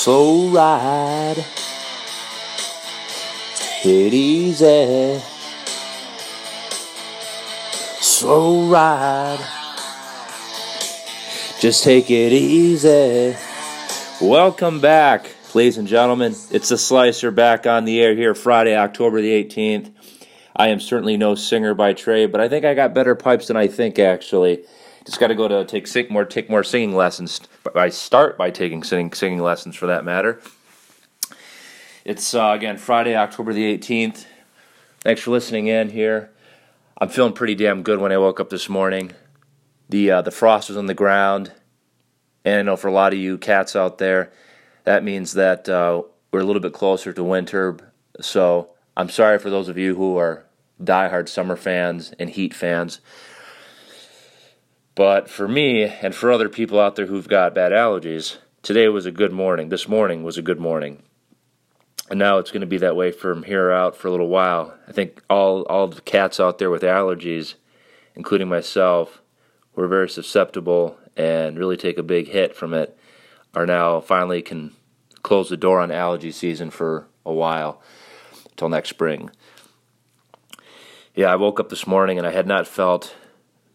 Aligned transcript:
Slow 0.00 0.50
ride. 0.50 1.44
It 3.84 4.14
easy. 4.14 5.20
Slow 8.00 8.68
ride. 8.68 9.40
Just 11.58 11.82
take 11.82 12.12
it 12.12 12.32
easy. 12.32 13.36
Welcome 14.20 14.80
back, 14.80 15.34
ladies 15.52 15.78
and 15.78 15.88
gentlemen. 15.88 16.36
It's 16.52 16.68
the 16.68 16.78
Slicer 16.78 17.32
back 17.32 17.66
on 17.66 17.84
the 17.84 18.00
air 18.00 18.14
here 18.14 18.36
Friday, 18.36 18.76
October 18.76 19.20
the 19.20 19.44
18th. 19.44 19.90
I 20.54 20.68
am 20.68 20.78
certainly 20.78 21.16
no 21.16 21.34
singer 21.34 21.74
by 21.74 21.92
trade, 21.92 22.30
but 22.30 22.40
I 22.40 22.48
think 22.48 22.64
I 22.64 22.74
got 22.74 22.94
better 22.94 23.16
pipes 23.16 23.48
than 23.48 23.56
I 23.56 23.66
think 23.66 23.98
actually. 23.98 24.60
Just 25.08 25.20
got 25.20 25.28
to 25.28 25.34
go 25.34 25.48
to 25.48 25.64
take 25.64 25.86
sing, 25.86 26.08
more 26.10 26.26
take 26.26 26.50
more 26.50 26.62
singing 26.62 26.94
lessons. 26.94 27.40
I 27.74 27.88
start 27.88 28.36
by 28.36 28.50
taking 28.50 28.82
singing 28.82 29.10
singing 29.14 29.38
lessons 29.38 29.74
for 29.74 29.86
that 29.86 30.04
matter. 30.04 30.38
It's 32.04 32.34
uh, 32.34 32.50
again 32.54 32.76
Friday, 32.76 33.16
October 33.16 33.54
the 33.54 33.78
18th. 33.78 34.26
Thanks 35.00 35.22
for 35.22 35.30
listening 35.30 35.68
in 35.68 35.88
here. 35.88 36.30
I'm 37.00 37.08
feeling 37.08 37.32
pretty 37.32 37.54
damn 37.54 37.82
good 37.82 38.00
when 38.00 38.12
I 38.12 38.18
woke 38.18 38.38
up 38.38 38.50
this 38.50 38.68
morning. 38.68 39.12
The 39.88 40.10
uh, 40.10 40.20
the 40.20 40.30
frost 40.30 40.68
was 40.68 40.76
on 40.76 40.84
the 40.84 40.92
ground, 40.92 41.52
and 42.44 42.56
I 42.56 42.62
know 42.62 42.76
for 42.76 42.88
a 42.88 42.92
lot 42.92 43.14
of 43.14 43.18
you 43.18 43.38
cats 43.38 43.74
out 43.74 43.96
there, 43.96 44.30
that 44.84 45.04
means 45.04 45.32
that 45.32 45.70
uh, 45.70 46.02
we're 46.32 46.40
a 46.40 46.44
little 46.44 46.60
bit 46.60 46.74
closer 46.74 47.14
to 47.14 47.24
winter. 47.24 47.78
So 48.20 48.72
I'm 48.94 49.08
sorry 49.08 49.38
for 49.38 49.48
those 49.48 49.70
of 49.70 49.78
you 49.78 49.94
who 49.94 50.18
are 50.18 50.44
diehard 50.84 51.30
summer 51.30 51.56
fans 51.56 52.12
and 52.18 52.28
heat 52.28 52.52
fans. 52.52 53.00
But 54.98 55.30
for 55.30 55.46
me 55.46 55.84
and 55.84 56.12
for 56.12 56.32
other 56.32 56.48
people 56.48 56.80
out 56.80 56.96
there 56.96 57.06
who've 57.06 57.28
got 57.28 57.54
bad 57.54 57.70
allergies, 57.70 58.38
today 58.62 58.88
was 58.88 59.06
a 59.06 59.12
good 59.12 59.30
morning. 59.30 59.68
This 59.68 59.86
morning 59.86 60.24
was 60.24 60.36
a 60.36 60.42
good 60.42 60.58
morning. 60.58 61.04
And 62.10 62.18
now 62.18 62.38
it's 62.38 62.50
going 62.50 62.62
to 62.62 62.66
be 62.66 62.78
that 62.78 62.96
way 62.96 63.12
from 63.12 63.44
here 63.44 63.70
out 63.70 63.94
for 63.94 64.08
a 64.08 64.10
little 64.10 64.26
while. 64.26 64.74
I 64.88 64.90
think 64.90 65.22
all, 65.30 65.62
all 65.66 65.86
the 65.86 66.00
cats 66.00 66.40
out 66.40 66.58
there 66.58 66.68
with 66.68 66.82
allergies, 66.82 67.54
including 68.16 68.48
myself, 68.48 69.22
who 69.74 69.82
are 69.82 69.86
very 69.86 70.08
susceptible 70.08 70.98
and 71.16 71.56
really 71.56 71.76
take 71.76 71.98
a 71.98 72.02
big 72.02 72.26
hit 72.26 72.56
from 72.56 72.74
it, 72.74 72.98
are 73.54 73.66
now 73.66 74.00
finally 74.00 74.42
can 74.42 74.72
close 75.22 75.48
the 75.48 75.56
door 75.56 75.78
on 75.78 75.92
allergy 75.92 76.32
season 76.32 76.70
for 76.70 77.06
a 77.24 77.32
while 77.32 77.80
until 78.50 78.68
next 78.68 78.88
spring. 78.88 79.30
Yeah, 81.14 81.28
I 81.28 81.36
woke 81.36 81.60
up 81.60 81.68
this 81.68 81.86
morning 81.86 82.18
and 82.18 82.26
I 82.26 82.32
had 82.32 82.48
not 82.48 82.66
felt 82.66 83.14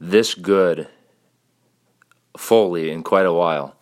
this 0.02 0.34
good 0.36 0.90
fully 2.38 2.92
in 2.92 3.04
quite 3.04 3.26
a 3.26 3.34
while. 3.34 3.76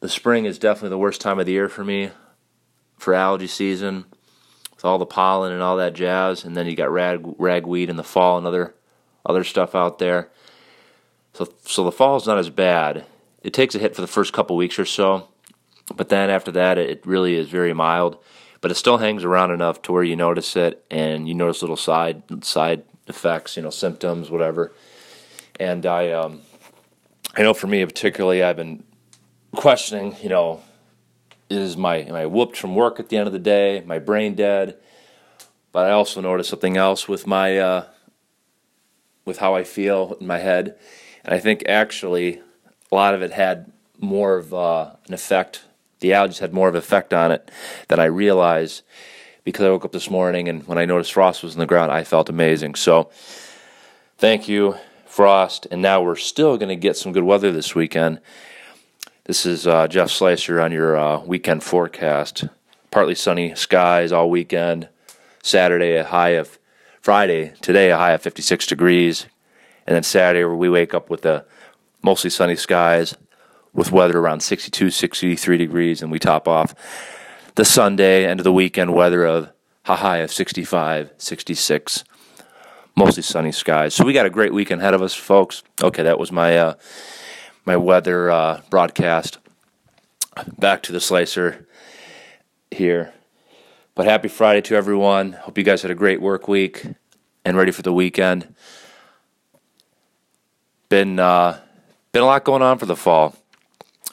The 0.00 0.08
spring 0.08 0.46
is 0.46 0.58
definitely 0.58 0.90
the 0.90 0.98
worst 0.98 1.20
time 1.20 1.38
of 1.38 1.46
the 1.46 1.52
year 1.52 1.68
for 1.68 1.84
me 1.84 2.10
for 2.98 3.14
allergy 3.14 3.46
season 3.46 4.06
with 4.74 4.84
all 4.84 4.98
the 4.98 5.06
pollen 5.06 5.52
and 5.52 5.62
all 5.62 5.76
that 5.76 5.94
jazz 5.94 6.44
and 6.44 6.56
then 6.56 6.66
you 6.66 6.74
got 6.74 6.90
rag 6.90 7.20
ragweed 7.38 7.90
in 7.90 7.96
the 7.96 8.04
fall 8.04 8.38
and 8.38 8.46
other 8.46 8.74
other 9.26 9.44
stuff 9.44 9.74
out 9.74 9.98
there. 9.98 10.30
So 11.34 11.52
so 11.64 11.84
the 11.84 11.92
fall 11.92 12.16
is 12.16 12.26
not 12.26 12.38
as 12.38 12.50
bad. 12.50 13.04
It 13.42 13.52
takes 13.52 13.74
a 13.74 13.78
hit 13.78 13.94
for 13.94 14.00
the 14.00 14.06
first 14.06 14.32
couple 14.32 14.56
weeks 14.56 14.78
or 14.78 14.84
so, 14.84 15.28
but 15.94 16.08
then 16.08 16.30
after 16.30 16.50
that 16.52 16.78
it 16.78 17.04
really 17.06 17.34
is 17.34 17.48
very 17.48 17.74
mild, 17.74 18.16
but 18.60 18.70
it 18.70 18.76
still 18.76 18.98
hangs 18.98 19.24
around 19.24 19.50
enough 19.50 19.82
to 19.82 19.92
where 19.92 20.02
you 20.02 20.16
notice 20.16 20.56
it 20.56 20.84
and 20.90 21.28
you 21.28 21.34
notice 21.34 21.62
little 21.62 21.76
side 21.76 22.44
side 22.44 22.84
effects, 23.06 23.56
you 23.56 23.62
know, 23.62 23.70
symptoms, 23.70 24.30
whatever. 24.30 24.72
And 25.58 25.84
I 25.84 26.12
um 26.12 26.40
I 27.34 27.42
know 27.42 27.54
for 27.54 27.68
me 27.68 27.84
particularly, 27.84 28.42
I've 28.42 28.56
been 28.56 28.82
questioning, 29.54 30.16
you 30.20 30.28
know, 30.28 30.62
is 31.48 31.76
my 31.76 31.98
am 31.98 32.14
I 32.14 32.26
whooped 32.26 32.56
from 32.56 32.74
work 32.74 32.98
at 32.98 33.08
the 33.08 33.16
end 33.16 33.26
of 33.26 33.32
the 33.32 33.38
day? 33.38 33.82
My 33.86 33.98
brain 33.98 34.34
dead? 34.34 34.76
But 35.72 35.86
I 35.86 35.92
also 35.92 36.20
noticed 36.20 36.50
something 36.50 36.76
else 36.76 37.08
with 37.08 37.26
my 37.26 37.58
uh, 37.58 37.84
with 39.24 39.38
how 39.38 39.54
I 39.54 39.62
feel 39.62 40.16
in 40.20 40.26
my 40.26 40.38
head, 40.38 40.76
and 41.24 41.32
I 41.32 41.38
think 41.38 41.62
actually 41.68 42.40
a 42.90 42.94
lot 42.94 43.14
of 43.14 43.22
it 43.22 43.30
had 43.30 43.72
more 43.98 44.36
of 44.36 44.52
uh, 44.52 44.92
an 45.06 45.14
effect. 45.14 45.62
The 46.00 46.10
allergies 46.10 46.40
had 46.40 46.52
more 46.52 46.68
of 46.68 46.74
an 46.74 46.78
effect 46.78 47.12
on 47.12 47.30
it 47.30 47.50
than 47.88 48.00
I 48.00 48.06
realized 48.06 48.82
because 49.44 49.64
I 49.64 49.70
woke 49.70 49.84
up 49.84 49.92
this 49.92 50.10
morning 50.10 50.48
and 50.48 50.66
when 50.66 50.78
I 50.78 50.84
noticed 50.84 51.12
frost 51.12 51.42
was 51.42 51.54
in 51.54 51.60
the 51.60 51.66
ground, 51.66 51.92
I 51.92 52.04
felt 52.04 52.28
amazing. 52.28 52.74
So, 52.74 53.10
thank 54.18 54.48
you 54.48 54.76
frost, 55.10 55.66
and 55.72 55.82
now 55.82 56.00
we're 56.00 56.14
still 56.14 56.56
going 56.56 56.68
to 56.68 56.76
get 56.76 56.96
some 56.96 57.12
good 57.12 57.24
weather 57.24 57.50
this 57.50 57.74
weekend. 57.74 58.20
This 59.24 59.44
is 59.44 59.66
uh, 59.66 59.88
Jeff 59.88 60.08
Slicer 60.08 60.60
on 60.60 60.70
your 60.70 60.96
uh, 60.96 61.20
weekend 61.20 61.64
forecast. 61.64 62.44
Partly 62.92 63.16
sunny 63.16 63.54
skies 63.56 64.12
all 64.12 64.30
weekend. 64.30 64.88
Saturday 65.42 65.96
a 65.96 66.04
high 66.04 66.30
of 66.30 66.58
Friday 67.00 67.54
today 67.60 67.90
a 67.90 67.96
high 67.96 68.12
of 68.12 68.22
56 68.22 68.66
degrees, 68.66 69.26
and 69.86 69.96
then 69.96 70.02
Saturday 70.04 70.44
we 70.44 70.68
wake 70.68 70.94
up 70.94 71.10
with 71.10 71.22
the 71.22 71.44
mostly 72.02 72.30
sunny 72.30 72.56
skies 72.56 73.16
with 73.72 73.90
weather 73.90 74.18
around 74.18 74.40
62, 74.40 74.90
63 74.90 75.56
degrees, 75.56 76.02
and 76.02 76.12
we 76.12 76.18
top 76.18 76.46
off 76.46 76.74
the 77.56 77.64
Sunday 77.64 78.26
end 78.26 78.38
of 78.38 78.44
the 78.44 78.52
weekend 78.52 78.94
weather 78.94 79.24
of 79.24 79.50
a 79.86 79.96
high 79.96 80.18
of 80.18 80.30
65, 80.30 81.12
66 81.16 82.04
mostly 83.00 83.22
sunny 83.22 83.50
skies. 83.50 83.94
So 83.94 84.04
we 84.04 84.12
got 84.12 84.26
a 84.26 84.30
great 84.30 84.52
weekend 84.52 84.82
ahead 84.82 84.92
of 84.92 85.00
us, 85.00 85.14
folks. 85.14 85.62
Okay, 85.82 86.02
that 86.02 86.18
was 86.18 86.30
my 86.30 86.58
uh, 86.58 86.74
my 87.64 87.76
weather 87.78 88.30
uh, 88.30 88.60
broadcast. 88.68 89.38
Back 90.58 90.82
to 90.82 90.92
the 90.92 91.00
slicer 91.00 91.66
here. 92.70 93.14
But 93.94 94.04
happy 94.04 94.28
Friday 94.28 94.60
to 94.62 94.76
everyone. 94.76 95.32
Hope 95.32 95.56
you 95.56 95.64
guys 95.64 95.80
had 95.80 95.90
a 95.90 95.94
great 95.94 96.20
work 96.20 96.46
week 96.46 96.86
and 97.42 97.56
ready 97.56 97.72
for 97.72 97.80
the 97.80 97.92
weekend. 97.92 98.54
Been 100.90 101.18
uh, 101.18 101.58
been 102.12 102.22
a 102.22 102.26
lot 102.26 102.44
going 102.44 102.60
on 102.60 102.76
for 102.76 102.86
the 102.86 102.96
fall. 102.96 103.34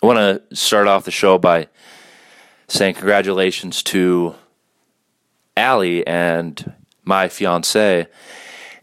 I 0.02 0.06
want 0.06 0.18
to 0.50 0.56
start 0.56 0.88
off 0.88 1.04
the 1.04 1.12
show 1.12 1.38
by 1.38 1.68
saying 2.70 2.96
congratulations 2.96 3.84
to 3.84 4.36
Allie 5.58 6.08
and 6.08 6.74
my 7.04 7.28
fiance 7.28 8.08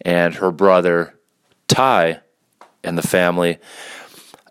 and 0.05 0.35
her 0.35 0.51
brother 0.51 1.19
Ty 1.69 2.21
and 2.83 2.99
the 2.99 3.03
family 3.03 3.59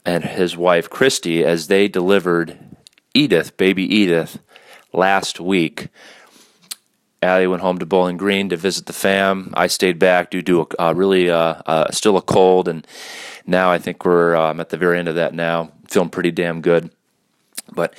and 0.06 0.24
his 0.24 0.58
wife 0.58 0.90
Christy 0.90 1.44
as 1.44 1.68
they 1.68 1.88
delivered 1.88 2.58
Edith, 3.14 3.56
baby 3.58 3.84
Edith, 3.84 4.40
last 4.92 5.40
week. 5.40 5.90
Allie 7.22 7.47
went 7.47 7.62
home 7.62 7.78
to 7.78 7.86
Bowling 7.86 8.18
Green 8.18 8.50
to 8.50 8.58
visit 8.58 8.86
the 8.86 8.94
fam. 8.94 9.53
I 9.56 9.68
stayed 9.68 9.97
back 9.97 10.30
due 10.30 10.42
to 10.42 10.62
a, 10.62 10.81
uh, 10.81 10.94
really 10.94 11.30
uh, 11.30 11.56
uh, 11.66 11.92
still 11.92 12.18
a 12.18 12.22
cold, 12.22 12.68
and 12.68 12.86
now 13.47 13.72
I 13.72 13.78
think 13.78 14.03
we're 14.03 14.36
um, 14.36 14.59
at 14.59 14.69
the 14.69 14.78
very 14.78 15.00
end 15.00 15.08
of 15.08 15.16
that 15.16 15.34
now. 15.34 15.72
Feeling 15.88 16.09
pretty 16.09 16.31
damn 16.31 16.59
good. 16.59 16.92
But 17.72 17.94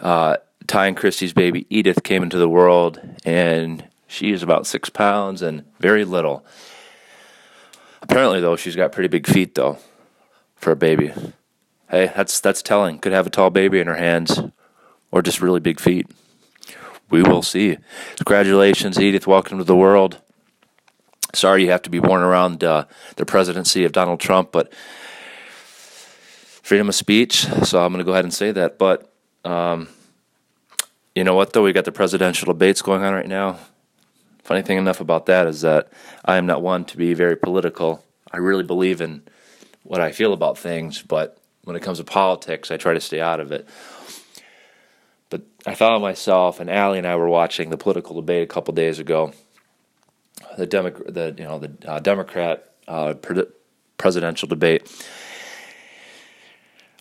uh, 0.00 0.38
Ty 0.66 0.86
and 0.86 0.96
Christy's 0.96 1.34
baby 1.34 1.66
Edith 1.68 2.02
came 2.02 2.22
into 2.22 2.38
the 2.38 2.48
world, 2.48 2.98
and 3.26 3.84
she 4.06 4.32
is 4.32 4.42
about 4.42 4.66
six 4.66 4.88
pounds 4.88 5.42
and 5.42 5.64
very 5.78 6.06
little. 6.06 6.44
Apparently, 8.02 8.40
though, 8.40 8.56
she's 8.56 8.76
got 8.76 8.92
pretty 8.92 9.08
big 9.08 9.26
feet, 9.26 9.54
though, 9.54 9.78
for 10.56 10.72
a 10.72 10.76
baby. 10.76 11.12
Hey, 11.88 12.12
that's 12.14 12.40
that's 12.40 12.62
telling. 12.62 12.98
Could 12.98 13.12
have 13.12 13.26
a 13.26 13.30
tall 13.30 13.50
baby 13.50 13.78
in 13.78 13.86
her 13.86 13.96
hands, 13.96 14.40
or 15.10 15.22
just 15.22 15.40
really 15.40 15.60
big 15.60 15.80
feet. 15.80 16.06
We 17.10 17.22
will 17.22 17.42
see. 17.42 17.78
Congratulations, 18.16 18.98
Edith. 18.98 19.26
Welcome 19.26 19.58
to 19.58 19.64
the 19.64 19.76
world. 19.76 20.18
Sorry 21.34 21.62
you 21.64 21.70
have 21.70 21.82
to 21.82 21.90
be 21.90 21.98
born 21.98 22.22
around 22.22 22.64
uh, 22.64 22.86
the 23.16 23.24
presidency 23.24 23.84
of 23.84 23.92
Donald 23.92 24.20
Trump, 24.20 24.52
but 24.52 24.72
freedom 26.62 26.88
of 26.88 26.94
speech. 26.94 27.46
So 27.64 27.82
I'm 27.82 27.92
going 27.92 27.98
to 27.98 28.04
go 28.04 28.12
ahead 28.12 28.24
and 28.24 28.34
say 28.34 28.50
that. 28.52 28.78
But 28.78 29.12
um, 29.44 29.88
you 31.14 31.24
know 31.24 31.34
what, 31.34 31.52
though? 31.52 31.62
We 31.62 31.72
got 31.72 31.84
the 31.84 31.92
presidential 31.92 32.52
debates 32.52 32.82
going 32.82 33.02
on 33.02 33.12
right 33.12 33.28
now. 33.28 33.58
Funny 34.44 34.62
thing 34.62 34.78
enough 34.78 35.00
about 35.00 35.26
that 35.26 35.46
is 35.46 35.60
that 35.60 35.92
I 36.24 36.36
am 36.36 36.46
not 36.46 36.62
one 36.62 36.84
to 36.86 36.96
be 36.96 37.14
very 37.14 37.36
political. 37.36 38.04
I 38.30 38.38
really 38.38 38.64
believe 38.64 39.00
in 39.00 39.22
what 39.84 40.00
I 40.00 40.12
feel 40.12 40.32
about 40.32 40.58
things, 40.58 41.02
but 41.02 41.38
when 41.64 41.76
it 41.76 41.82
comes 41.82 41.98
to 41.98 42.04
politics, 42.04 42.70
I 42.70 42.76
try 42.76 42.94
to 42.94 43.00
stay 43.00 43.20
out 43.20 43.40
of 43.40 43.52
it. 43.52 43.68
But 45.30 45.42
I 45.64 45.74
found 45.74 46.02
myself, 46.02 46.60
and 46.60 46.68
Allie 46.68 46.98
and 46.98 47.06
I 47.06 47.16
were 47.16 47.28
watching 47.28 47.70
the 47.70 47.76
political 47.76 48.16
debate 48.16 48.42
a 48.42 48.46
couple 48.46 48.74
days 48.74 48.98
ago. 48.98 49.32
The 50.58 50.66
Demo- 50.66 50.90
the 50.90 51.34
you 51.38 51.44
know 51.44 51.58
the 51.58 51.72
uh, 51.86 51.98
Democrat 52.00 52.74
uh, 52.88 53.14
pre- 53.14 53.46
presidential 53.96 54.48
debate. 54.48 54.82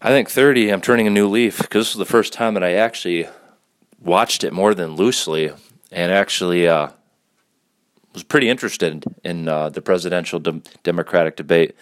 I 0.01 0.09
think 0.09 0.29
thirty. 0.29 0.69
I'm 0.69 0.81
turning 0.81 1.07
a 1.07 1.09
new 1.09 1.27
leaf 1.27 1.57
because 1.57 1.87
this 1.87 1.95
was 1.95 2.07
the 2.07 2.11
first 2.11 2.33
time 2.33 2.53
that 2.53 2.63
I 2.63 2.73
actually 2.73 3.27
watched 3.99 4.43
it 4.43 4.53
more 4.53 4.73
than 4.73 4.95
loosely, 4.95 5.51
and 5.91 6.11
actually 6.11 6.67
uh, 6.67 6.89
was 8.13 8.23
pretty 8.23 8.49
interested 8.49 9.03
in 9.23 9.47
uh, 9.47 9.69
the 9.69 9.81
presidential 9.81 10.39
de- 10.39 10.61
Democratic 10.83 11.35
debate. 11.35 11.75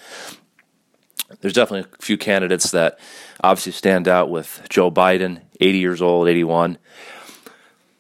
there's 1.41 1.53
definitely 1.53 1.89
a 1.91 2.03
few 2.03 2.17
candidates 2.17 2.71
that 2.71 2.99
obviously 3.43 3.71
stand 3.71 4.07
out 4.07 4.29
with 4.29 4.61
Joe 4.69 4.91
Biden, 4.91 5.41
80 5.59 5.77
years 5.77 6.01
old, 6.01 6.27
81. 6.27 6.77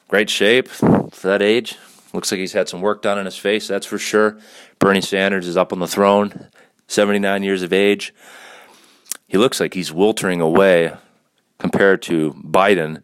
Great 0.07 0.29
shape 0.29 0.67
for 0.67 1.27
that 1.27 1.41
age. 1.41 1.77
Looks 2.13 2.31
like 2.31 2.39
he's 2.39 2.53
had 2.53 2.67
some 2.67 2.81
work 2.81 3.03
done 3.03 3.19
on 3.19 3.25
his 3.25 3.37
face, 3.37 3.67
that's 3.67 3.85
for 3.85 3.99
sure. 3.99 4.39
Bernie 4.79 5.01
Sanders 5.01 5.47
is 5.47 5.57
up 5.57 5.71
on 5.71 5.79
the 5.79 5.87
throne, 5.87 6.47
79 6.87 7.43
years 7.43 7.61
of 7.61 7.71
age. 7.71 8.13
He 9.27 9.37
looks 9.37 9.59
like 9.59 9.75
he's 9.75 9.93
wiltering 9.93 10.41
away 10.41 10.93
compared 11.59 12.01
to 12.03 12.33
Biden, 12.33 13.03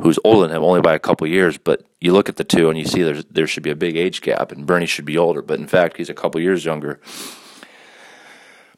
who's 0.00 0.18
older 0.24 0.48
than 0.48 0.56
him 0.56 0.64
only 0.64 0.80
by 0.80 0.94
a 0.94 0.98
couple 0.98 1.26
years. 1.28 1.56
But 1.56 1.84
you 2.02 2.12
look 2.12 2.28
at 2.28 2.36
the 2.36 2.44
two 2.44 2.68
and 2.68 2.78
you 2.78 2.84
see 2.84 3.02
there's, 3.02 3.24
there 3.26 3.46
should 3.46 3.62
be 3.62 3.70
a 3.70 3.76
big 3.76 3.96
age 3.96 4.20
gap, 4.20 4.50
and 4.52 4.66
Bernie 4.66 4.86
should 4.86 5.04
be 5.04 5.18
older. 5.18 5.42
But 5.42 5.60
in 5.60 5.66
fact, 5.66 5.96
he's 5.96 6.10
a 6.10 6.14
couple 6.14 6.40
years 6.40 6.64
younger. 6.64 7.00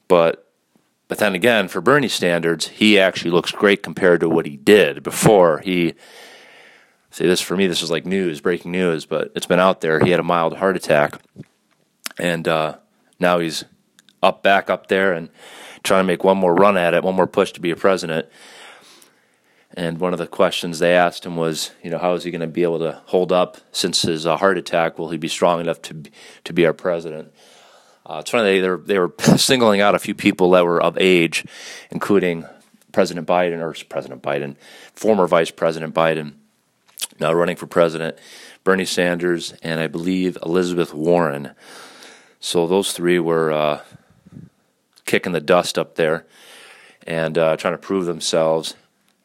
But 0.08 0.40
but 1.06 1.18
then 1.18 1.34
again, 1.34 1.68
for 1.68 1.80
Bernie 1.80 2.08
Sanders, 2.08 2.68
he 2.68 2.98
actually 2.98 3.30
looks 3.30 3.52
great 3.52 3.82
compared 3.82 4.20
to 4.20 4.28
what 4.28 4.46
he 4.46 4.56
did 4.56 5.02
before. 5.02 5.58
He 5.58 5.94
say 7.10 7.26
this 7.26 7.40
for 7.40 7.56
me, 7.56 7.66
this 7.66 7.82
is 7.82 7.90
like 7.90 8.06
news, 8.06 8.40
breaking 8.40 8.72
news, 8.72 9.06
but 9.06 9.30
it's 9.34 9.46
been 9.46 9.60
out 9.60 9.80
there. 9.80 10.00
He 10.00 10.10
had 10.10 10.20
a 10.20 10.24
mild 10.24 10.56
heart 10.56 10.76
attack, 10.76 11.20
and 12.18 12.48
uh, 12.48 12.78
now 13.20 13.38
he's 13.38 13.64
up 14.22 14.42
back 14.42 14.70
up 14.70 14.88
there 14.88 15.12
and 15.12 15.28
trying 15.82 16.02
to 16.02 16.06
make 16.06 16.24
one 16.24 16.38
more 16.38 16.54
run 16.54 16.76
at 16.76 16.94
it, 16.94 17.04
one 17.04 17.14
more 17.14 17.26
push 17.26 17.52
to 17.52 17.60
be 17.60 17.70
a 17.70 17.76
president. 17.76 18.26
And 19.76 19.98
one 19.98 20.12
of 20.12 20.20
the 20.20 20.28
questions 20.28 20.78
they 20.78 20.94
asked 20.94 21.26
him 21.26 21.36
was, 21.36 21.72
you 21.82 21.90
know, 21.90 21.98
how 21.98 22.14
is 22.14 22.22
he 22.22 22.30
going 22.30 22.40
to 22.40 22.46
be 22.46 22.62
able 22.62 22.78
to 22.78 23.02
hold 23.06 23.32
up 23.32 23.56
since 23.72 24.02
his 24.02 24.24
uh, 24.24 24.36
heart 24.36 24.56
attack? 24.56 24.98
Will 24.98 25.10
he 25.10 25.18
be 25.18 25.28
strong 25.28 25.60
enough 25.60 25.82
to 25.82 26.04
to 26.44 26.52
be 26.52 26.64
our 26.64 26.72
president? 26.72 27.32
Uh, 28.06 28.18
it's 28.20 28.30
funny 28.30 28.60
they, 28.60 28.76
they 28.76 28.98
were 28.98 29.12
singling 29.36 29.80
out 29.80 29.96
a 29.96 29.98
few 29.98 30.14
people 30.14 30.50
that 30.50 30.64
were 30.64 30.80
of 30.80 30.96
age, 30.98 31.44
including 31.90 32.46
President 32.92 33.26
Biden 33.26 33.60
or 33.60 33.74
President 33.88 34.22
Biden, 34.22 34.54
former 34.94 35.26
Vice 35.26 35.50
President 35.50 35.92
Biden, 35.92 36.34
now 37.18 37.32
running 37.32 37.56
for 37.56 37.66
president, 37.66 38.16
Bernie 38.62 38.84
Sanders, 38.84 39.52
and 39.62 39.80
I 39.80 39.88
believe 39.88 40.38
Elizabeth 40.44 40.94
Warren. 40.94 41.52
So 42.38 42.68
those 42.68 42.92
three 42.92 43.18
were 43.18 43.50
uh, 43.50 43.80
kicking 45.04 45.32
the 45.32 45.40
dust 45.40 45.78
up 45.78 45.96
there 45.96 46.26
and 47.06 47.36
uh, 47.36 47.56
trying 47.56 47.74
to 47.74 47.78
prove 47.78 48.06
themselves 48.06 48.74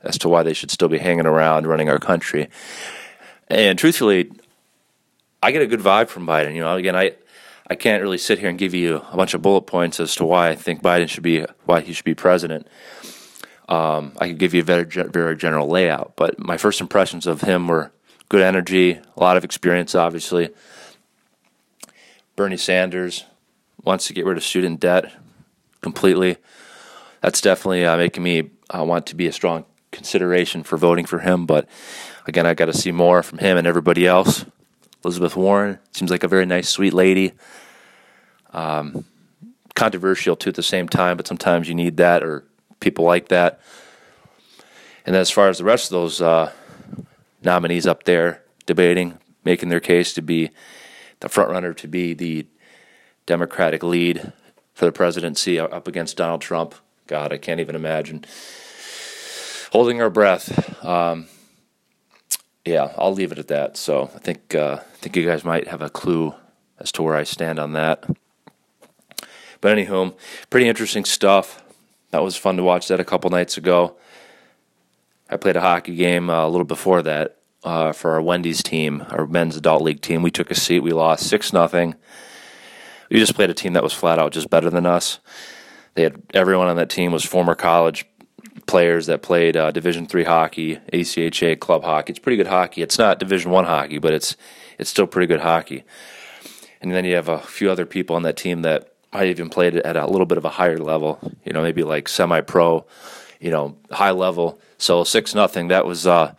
as 0.01 0.17
to 0.19 0.29
why 0.29 0.43
they 0.43 0.53
should 0.53 0.71
still 0.71 0.87
be 0.87 0.97
hanging 0.97 1.25
around 1.25 1.67
running 1.67 1.89
our 1.89 1.99
country. 1.99 2.49
And 3.47 3.77
truthfully, 3.77 4.31
I 5.41 5.51
get 5.51 5.61
a 5.61 5.67
good 5.67 5.79
vibe 5.79 6.09
from 6.09 6.25
Biden. 6.25 6.55
You 6.55 6.61
know, 6.61 6.75
again, 6.75 6.95
I 6.95 7.13
I 7.69 7.75
can't 7.75 8.01
really 8.01 8.17
sit 8.17 8.39
here 8.39 8.49
and 8.49 8.57
give 8.57 8.73
you 8.73 9.03
a 9.11 9.17
bunch 9.17 9.33
of 9.33 9.41
bullet 9.41 9.61
points 9.61 9.99
as 9.99 10.15
to 10.15 10.25
why 10.25 10.49
I 10.49 10.55
think 10.55 10.81
Biden 10.81 11.07
should 11.07 11.23
be 11.23 11.45
why 11.65 11.81
he 11.81 11.93
should 11.93 12.05
be 12.05 12.15
president. 12.15 12.67
Um, 13.67 14.13
I 14.17 14.29
could 14.29 14.39
give 14.39 14.53
you 14.53 14.61
a 14.61 14.65
very 14.65 14.83
very 14.83 15.35
general 15.37 15.67
layout, 15.67 16.13
but 16.15 16.39
my 16.39 16.57
first 16.57 16.81
impressions 16.81 17.27
of 17.27 17.41
him 17.41 17.67
were 17.67 17.91
good 18.27 18.41
energy, 18.41 18.99
a 19.15 19.19
lot 19.19 19.37
of 19.37 19.43
experience, 19.43 19.95
obviously. 19.95 20.49
Bernie 22.35 22.57
Sanders 22.57 23.25
wants 23.83 24.07
to 24.07 24.13
get 24.13 24.25
rid 24.25 24.37
of 24.37 24.43
student 24.43 24.79
debt 24.79 25.11
completely. 25.81 26.37
That's 27.21 27.41
definitely 27.41 27.85
uh, 27.85 27.97
making 27.97 28.23
me 28.23 28.51
uh, 28.69 28.83
want 28.83 29.07
to 29.07 29.15
be 29.15 29.27
a 29.27 29.31
strong 29.31 29.65
consideration 29.91 30.63
for 30.63 30.77
voting 30.77 31.05
for 31.05 31.19
him. 31.19 31.45
But 31.45 31.67
again, 32.25 32.45
I 32.45 32.53
got 32.53 32.65
to 32.65 32.73
see 32.73 32.91
more 32.91 33.23
from 33.23 33.39
him 33.39 33.57
and 33.57 33.67
everybody 33.67 34.05
else. 34.05 34.45
Elizabeth 35.03 35.35
Warren 35.35 35.79
seems 35.91 36.11
like 36.11 36.23
a 36.23 36.27
very 36.27 36.45
nice, 36.45 36.69
sweet 36.69 36.93
lady. 36.93 37.33
Um, 38.51 39.05
controversial 39.75 40.35
too 40.35 40.49
at 40.49 40.55
the 40.55 40.63
same 40.63 40.89
time, 40.89 41.17
but 41.17 41.27
sometimes 41.27 41.69
you 41.69 41.75
need 41.75 41.97
that 41.97 42.23
or 42.23 42.43
people 42.79 43.05
like 43.05 43.29
that. 43.29 43.61
And 45.05 45.15
as 45.15 45.29
far 45.29 45.49
as 45.49 45.57
the 45.57 45.63
rest 45.63 45.85
of 45.85 45.91
those 45.91 46.21
uh, 46.21 46.51
nominees 47.41 47.87
up 47.87 48.03
there 48.03 48.43
debating, 48.65 49.17
making 49.43 49.69
their 49.69 49.79
case 49.79 50.13
to 50.13 50.21
be 50.21 50.49
the 51.21 51.29
front 51.29 51.49
runner 51.49 51.73
to 51.73 51.87
be 51.87 52.13
the 52.13 52.45
Democratic 53.25 53.83
lead 53.83 54.33
for 54.73 54.85
the 54.85 54.91
presidency 54.91 55.59
up 55.59 55.87
against 55.87 56.17
Donald 56.17 56.41
Trump. 56.41 56.75
God, 57.07 57.33
I 57.33 57.37
can't 57.37 57.59
even 57.59 57.75
imagine. 57.75 58.25
Holding 59.71 60.01
our 60.01 60.09
breath. 60.09 60.83
Um, 60.83 61.27
yeah, 62.65 62.91
I'll 62.97 63.13
leave 63.13 63.31
it 63.31 63.37
at 63.37 63.49
that. 63.49 63.77
So 63.77 64.09
I 64.15 64.19
think 64.19 64.55
uh, 64.55 64.79
I 64.81 64.95
think 64.97 65.15
you 65.15 65.25
guys 65.25 65.45
might 65.45 65.67
have 65.67 65.81
a 65.81 65.89
clue 65.89 66.33
as 66.79 66.91
to 66.93 67.03
where 67.03 67.15
I 67.15 67.23
stand 67.23 67.59
on 67.59 67.73
that. 67.73 68.03
But 69.61 69.77
anywho, 69.77 70.15
pretty 70.49 70.67
interesting 70.67 71.05
stuff. 71.05 71.61
That 72.11 72.23
was 72.23 72.35
fun 72.35 72.57
to 72.57 72.63
watch 72.63 72.87
that 72.87 72.99
a 72.99 73.05
couple 73.05 73.29
nights 73.29 73.57
ago. 73.57 73.95
I 75.29 75.37
played 75.37 75.55
a 75.55 75.61
hockey 75.61 75.95
game 75.95 76.31
uh, 76.31 76.47
a 76.47 76.49
little 76.49 76.65
before 76.65 77.03
that 77.03 77.37
uh, 77.63 77.91
for 77.91 78.13
our 78.13 78.21
Wendy's 78.21 78.63
team, 78.63 79.05
our 79.09 79.27
men's 79.27 79.55
adult 79.55 79.83
league 79.83 80.01
team. 80.01 80.23
We 80.23 80.31
took 80.31 80.49
a 80.49 80.55
seat. 80.55 80.79
We 80.79 80.93
lost 80.93 81.27
six 81.27 81.53
nothing. 81.53 81.93
We 83.11 83.19
just 83.19 83.35
played 83.35 83.51
a 83.51 83.55
team 83.55 83.73
that 83.73 83.83
was 83.83 83.93
flat 83.93 84.17
out 84.17 84.31
just 84.31 84.49
better 84.49 84.71
than 84.71 84.87
us. 84.87 85.19
They 85.93 86.03
had 86.03 86.23
everyone 86.33 86.69
on 86.69 86.77
that 86.77 86.89
team 86.89 87.11
was 87.11 87.23
former 87.23 87.53
college 87.53 88.05
players 88.69 89.07
that 89.07 89.21
played 89.21 89.57
uh, 89.57 89.71
Division 89.71 90.05
three 90.05 90.23
hockey, 90.23 90.77
ACHA 90.93 91.59
club 91.59 91.83
hockey. 91.83 92.11
It's 92.11 92.19
pretty 92.19 92.37
good 92.37 92.47
hockey. 92.47 92.81
It's 92.81 92.99
not 92.99 93.19
Division 93.19 93.51
one 93.51 93.65
hockey, 93.65 93.97
but 93.97 94.13
it's 94.13 94.37
it's 94.77 94.89
still 94.89 95.07
pretty 95.07 95.27
good 95.27 95.41
hockey. 95.41 95.83
And 96.79 96.93
then 96.93 97.03
you 97.03 97.15
have 97.15 97.27
a 97.27 97.39
few 97.39 97.69
other 97.71 97.85
people 97.85 98.15
on 98.15 98.23
that 98.23 98.37
team 98.37 98.61
that 98.61 98.93
might 99.11 99.27
even 99.27 99.49
played 99.49 99.75
at 99.75 99.97
a 99.97 100.05
little 100.05 100.27
bit 100.27 100.37
of 100.37 100.45
a 100.45 100.49
higher 100.49 100.77
level. 100.77 101.19
You 101.43 101.51
know, 101.51 101.63
maybe 101.63 101.83
like 101.83 102.07
semi-pro, 102.07 102.85
you 103.41 103.51
know, 103.51 103.75
high 103.91 104.11
level. 104.11 104.61
So 104.77 105.03
six 105.03 105.35
nothing. 105.35 105.69
That 105.69 105.85
was 105.85 106.05
uh, 106.05 106.35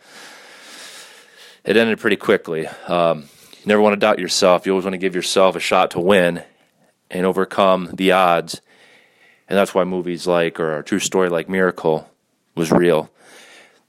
it 1.63 1.77
ended 1.77 1.99
pretty 1.99 2.15
quickly. 2.15 2.67
Um, 2.87 3.25
you 3.53 3.67
never 3.67 3.81
want 3.81 3.93
to 3.93 3.99
doubt 3.99 4.19
yourself. 4.19 4.65
You 4.65 4.71
always 4.71 4.85
want 4.85 4.93
to 4.93 4.97
give 5.05 5.15
yourself 5.15 5.55
a 5.55 5.59
shot 5.59 5.91
to 5.91 5.99
win 5.99 6.43
and 7.11 7.25
overcome 7.25 7.89
the 7.93 8.13
odds. 8.13 8.61
And 9.47 9.57
that's 9.57 9.75
why 9.75 9.83
movies 9.83 10.25
like, 10.25 10.61
or 10.61 10.79
a 10.79 10.83
true 10.83 10.99
story 10.99 11.29
like 11.29 11.49
Miracle, 11.49 12.09
was 12.55 12.71
real. 12.71 13.09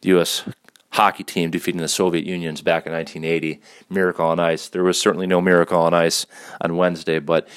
The 0.00 0.11
U.S. 0.11 0.44
hockey 0.91 1.25
team 1.25 1.50
defeating 1.50 1.81
the 1.81 1.88
Soviet 1.88 2.25
Unions 2.25 2.61
back 2.61 2.87
in 2.87 2.93
1980. 2.93 3.61
Miracle 3.88 4.26
on 4.26 4.38
ice. 4.38 4.69
There 4.69 4.85
was 4.85 5.00
certainly 5.00 5.26
no 5.26 5.41
miracle 5.41 5.81
on 5.81 5.94
ice 5.94 6.26
on 6.61 6.76
Wednesday, 6.76 7.19
but 7.19 7.49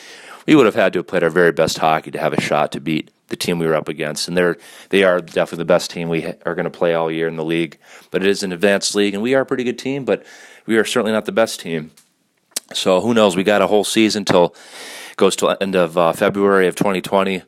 we 0.45 0.55
would 0.55 0.65
have 0.65 0.75
had 0.75 0.93
to 0.93 0.99
have 0.99 1.07
played 1.07 1.23
our 1.23 1.29
very 1.29 1.51
best 1.51 1.79
hockey 1.79 2.11
to 2.11 2.19
have 2.19 2.33
a 2.33 2.41
shot 2.41 2.71
to 2.73 2.79
beat 2.79 3.11
the 3.29 3.35
team 3.35 3.57
we 3.57 3.65
were 3.65 3.75
up 3.75 3.89
against. 3.89 4.27
And 4.27 4.37
they're 4.37 4.57
they 4.89 5.03
are 5.03 5.19
definitely 5.19 5.59
the 5.59 5.65
best 5.65 5.89
team 5.89 6.09
we 6.09 6.25
are 6.45 6.55
going 6.55 6.65
to 6.65 6.69
play 6.69 6.93
all 6.93 7.11
year 7.11 7.27
in 7.27 7.35
the 7.35 7.45
league. 7.45 7.79
But 8.11 8.23
it 8.23 8.29
is 8.29 8.43
an 8.43 8.53
advanced 8.53 8.95
league, 8.95 9.13
and 9.13 9.23
we 9.23 9.33
are 9.33 9.41
a 9.41 9.45
pretty 9.45 9.63
good 9.63 9.79
team, 9.79 10.05
but 10.05 10.25
we 10.65 10.77
are 10.77 10.85
certainly 10.85 11.11
not 11.11 11.25
the 11.25 11.31
best 11.31 11.59
team. 11.59 11.91
So 12.73 13.01
who 13.01 13.13
knows? 13.13 13.35
We 13.35 13.43
got 13.43 13.61
a 13.61 13.67
whole 13.67 13.83
season 13.83 14.25
till 14.25 14.55
goes 15.17 15.35
to 15.37 15.49
end 15.61 15.75
of 15.75 15.97
uh, 15.97 16.13
February 16.13 16.67
of 16.67 16.75
2020 16.75 17.43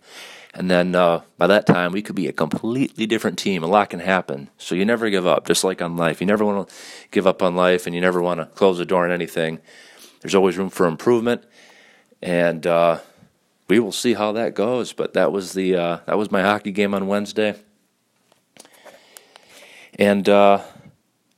and 0.53 0.71
then 0.71 0.95
uh, 0.95 1.21
by 1.37 1.47
that 1.47 1.67
time, 1.67 1.91
we 1.91 2.01
could 2.01 2.15
be 2.15 2.27
a 2.27 2.33
completely 2.33 3.05
different 3.05 3.37
team. 3.37 3.63
A 3.63 3.67
lot 3.67 3.89
can 3.89 3.99
happen. 3.99 4.49
So 4.57 4.75
you 4.75 4.85
never 4.85 5.09
give 5.09 5.27
up, 5.27 5.45
just 5.45 5.63
like 5.63 5.81
on 5.81 5.97
life. 5.97 6.19
You 6.19 6.27
never 6.27 6.45
want 6.45 6.67
to 6.67 6.75
give 7.11 7.27
up 7.27 7.43
on 7.43 7.55
life 7.55 7.85
and 7.85 7.93
you 7.93 8.01
never 8.01 8.21
want 8.21 8.39
to 8.39 8.45
close 8.47 8.77
the 8.77 8.85
door 8.85 9.05
on 9.05 9.11
anything. 9.11 9.59
There's 10.21 10.35
always 10.35 10.57
room 10.57 10.69
for 10.69 10.87
improvement. 10.87 11.43
And 12.21 12.65
uh, 12.65 12.99
we 13.67 13.79
will 13.79 13.91
see 13.91 14.13
how 14.15 14.31
that 14.31 14.55
goes. 14.55 14.93
But 14.93 15.13
that 15.13 15.31
was 15.31 15.53
the 15.53 15.75
uh, 15.75 15.97
that 16.05 16.17
was 16.17 16.31
my 16.31 16.41
hockey 16.41 16.71
game 16.71 16.93
on 16.93 17.07
Wednesday. 17.07 17.55
And 19.99 20.27
uh, 20.27 20.61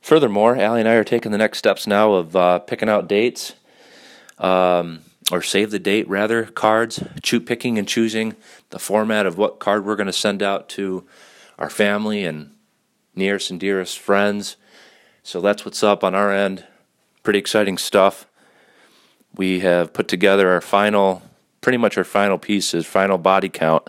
furthermore, 0.00 0.56
Allie 0.56 0.80
and 0.80 0.88
I 0.88 0.94
are 0.94 1.04
taking 1.04 1.32
the 1.32 1.38
next 1.38 1.58
steps 1.58 1.86
now 1.86 2.12
of 2.12 2.36
uh, 2.36 2.58
picking 2.60 2.88
out 2.88 3.08
dates. 3.08 3.54
Um, 4.38 5.00
or 5.30 5.42
save 5.42 5.70
the 5.70 5.78
date 5.78 6.08
rather 6.08 6.44
cards, 6.44 7.02
choose 7.22 7.44
picking 7.44 7.78
and 7.78 7.86
choosing 7.86 8.34
the 8.70 8.78
format 8.78 9.26
of 9.26 9.38
what 9.38 9.58
card 9.58 9.84
we're 9.84 9.96
going 9.96 10.06
to 10.06 10.12
send 10.12 10.42
out 10.42 10.68
to 10.70 11.04
our 11.58 11.70
family 11.70 12.24
and 12.24 12.52
nearest 13.14 13.50
and 13.50 13.60
dearest 13.60 13.98
friends. 13.98 14.56
So 15.22 15.40
that's 15.40 15.64
what's 15.64 15.82
up 15.82 16.02
on 16.02 16.14
our 16.14 16.32
end. 16.32 16.64
Pretty 17.22 17.38
exciting 17.38 17.78
stuff. 17.78 18.26
We 19.36 19.60
have 19.60 19.92
put 19.92 20.08
together 20.08 20.50
our 20.50 20.60
final, 20.60 21.22
pretty 21.60 21.78
much 21.78 21.96
our 21.96 22.04
final 22.04 22.38
pieces, 22.38 22.86
final 22.86 23.18
body 23.18 23.48
count, 23.48 23.86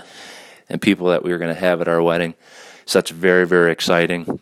and 0.70 0.82
people 0.82 1.08
that 1.08 1.24
we 1.24 1.32
are 1.32 1.38
going 1.38 1.54
to 1.54 1.60
have 1.60 1.82
at 1.82 1.88
our 1.88 2.02
wedding. 2.02 2.36
So 2.86 3.00
that's 3.00 3.12
very, 3.12 3.48
very 3.48 3.72
exciting. 3.72 4.40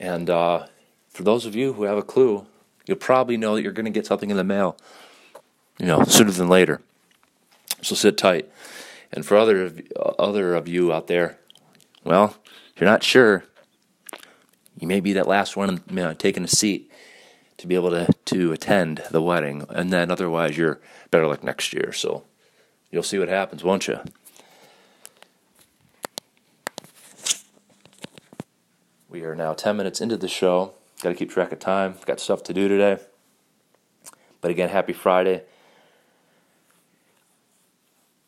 And 0.00 0.30
uh, 0.30 0.66
for 1.10 1.22
those 1.22 1.46
of 1.46 1.54
you 1.54 1.74
who 1.74 1.84
have 1.84 1.98
a 1.98 2.02
clue, 2.02 2.46
you'll 2.86 2.96
probably 2.96 3.36
know 3.36 3.54
that 3.54 3.62
you're 3.62 3.72
going 3.72 3.84
to 3.84 3.90
get 3.90 4.06
something 4.06 4.30
in 4.30 4.36
the 4.36 4.44
mail 4.44 4.76
you 5.78 5.86
know, 5.86 6.04
sooner 6.04 6.30
than 6.30 6.48
later. 6.48 6.80
So 7.82 7.94
sit 7.94 8.18
tight. 8.18 8.50
And 9.12 9.24
for 9.24 9.36
other 9.36 9.64
of, 9.64 9.80
other 10.18 10.54
of 10.54 10.68
you 10.68 10.92
out 10.92 11.06
there, 11.06 11.38
well, 12.04 12.36
if 12.74 12.80
you're 12.80 12.90
not 12.90 13.02
sure, 13.02 13.44
you 14.78 14.86
may 14.86 15.00
be 15.00 15.12
that 15.14 15.26
last 15.26 15.56
one 15.56 15.82
you 15.88 15.96
know, 15.96 16.14
taking 16.14 16.44
a 16.44 16.48
seat 16.48 16.90
to 17.56 17.66
be 17.66 17.74
able 17.74 17.90
to, 17.90 18.12
to 18.26 18.52
attend 18.52 19.02
the 19.10 19.22
wedding. 19.22 19.64
And 19.70 19.92
then 19.92 20.10
otherwise, 20.10 20.56
you're 20.56 20.80
better 21.10 21.26
luck 21.26 21.42
next 21.42 21.72
year. 21.72 21.92
So 21.92 22.24
you'll 22.90 23.02
see 23.02 23.18
what 23.18 23.28
happens, 23.28 23.64
won't 23.64 23.88
you? 23.88 23.98
We 29.08 29.24
are 29.24 29.34
now 29.34 29.54
10 29.54 29.76
minutes 29.76 30.00
into 30.00 30.16
the 30.16 30.28
show. 30.28 30.74
Got 31.02 31.10
to 31.10 31.14
keep 31.14 31.30
track 31.30 31.50
of 31.50 31.58
time. 31.58 31.94
Got 32.04 32.20
stuff 32.20 32.42
to 32.44 32.54
do 32.54 32.68
today. 32.68 32.98
But 34.40 34.50
again, 34.50 34.68
happy 34.68 34.92
Friday. 34.92 35.42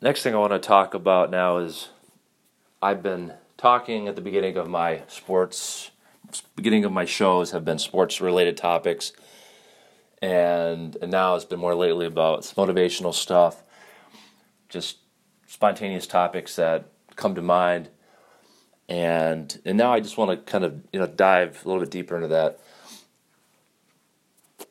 Next 0.02 0.22
thing 0.22 0.34
I 0.34 0.38
want 0.38 0.52
to 0.52 0.58
talk 0.58 0.94
about 0.94 1.30
now 1.30 1.58
is 1.58 1.90
I've 2.80 3.02
been 3.02 3.34
talking 3.58 4.08
at 4.08 4.16
the 4.16 4.22
beginning 4.22 4.56
of 4.56 4.68
my 4.68 5.02
sports, 5.08 5.90
beginning 6.56 6.84
of 6.84 6.92
my 6.92 7.04
shows 7.04 7.50
have 7.50 7.64
been 7.64 7.78
sports 7.78 8.20
related 8.20 8.56
topics. 8.56 9.12
And, 10.22 10.96
and 11.02 11.10
now 11.10 11.34
it's 11.34 11.44
been 11.44 11.60
more 11.60 11.74
lately 11.74 12.06
about 12.06 12.42
motivational 12.56 13.12
stuff, 13.12 13.62
just 14.68 14.98
spontaneous 15.46 16.06
topics 16.06 16.56
that 16.56 16.86
come 17.16 17.34
to 17.34 17.42
mind 17.42 17.90
and 18.90 19.60
and 19.64 19.78
now 19.78 19.92
I 19.92 20.00
just 20.00 20.18
want 20.18 20.30
to 20.32 20.50
kind 20.50 20.64
of 20.64 20.82
you 20.92 20.98
know 20.98 21.06
dive 21.06 21.64
a 21.64 21.68
little 21.68 21.80
bit 21.80 21.90
deeper 21.92 22.16
into 22.16 22.28
that. 22.28 22.58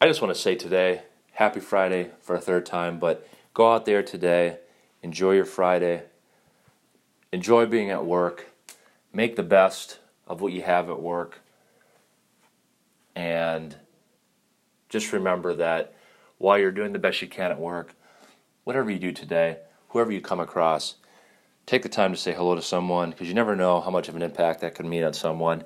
I 0.02 0.08
just 0.08 0.22
want 0.22 0.36
to 0.36 0.40
say 0.40 0.56
today, 0.56 1.04
happy 1.32 1.62
Friday 1.62 2.12
for 2.20 2.36
a 2.36 2.42
third 2.42 2.66
time, 2.66 3.00
but 3.00 3.28
go 3.54 3.74
out 3.74 3.86
there 3.86 4.04
today, 4.04 4.58
enjoy 5.02 5.34
your 5.34 5.46
Friday, 5.46 6.04
enjoy 7.32 7.66
being 7.66 7.90
at 7.90 8.06
work, 8.06 8.48
make 9.14 9.36
the 9.36 9.44
best 9.44 10.00
of 10.28 10.42
what 10.42 10.54
you 10.54 10.62
have 10.62 10.90
at 10.90 11.02
work, 11.02 11.42
and 13.16 13.76
just 14.90 15.12
remember 15.14 15.54
that 15.56 15.94
while 16.38 16.58
you're 16.58 16.72
doing 16.72 16.94
the 16.94 17.00
best 17.00 17.22
you 17.22 17.28
can 17.28 17.52
at 17.52 17.60
work, 17.60 17.94
whatever 18.64 18.90
you 18.90 19.00
do 19.00 19.12
today, 19.12 19.58
whoever 19.90 20.12
you 20.12 20.22
come 20.22 20.40
across, 20.40 20.96
take 21.66 21.84
the 21.84 21.90
time 21.90 22.12
to 22.12 22.18
say 22.18 22.34
hello 22.34 22.56
to 22.56 22.62
someone 22.62 23.12
because 23.12 23.28
you 23.28 23.34
never 23.34 23.56
know 23.56 23.82
how 23.82 23.92
much 23.92 24.10
of 24.10 24.16
an 24.16 24.22
impact 24.22 24.62
that 24.62 24.76
could 24.76 24.86
mean 24.86 25.04
on 25.04 25.14
someone. 25.14 25.64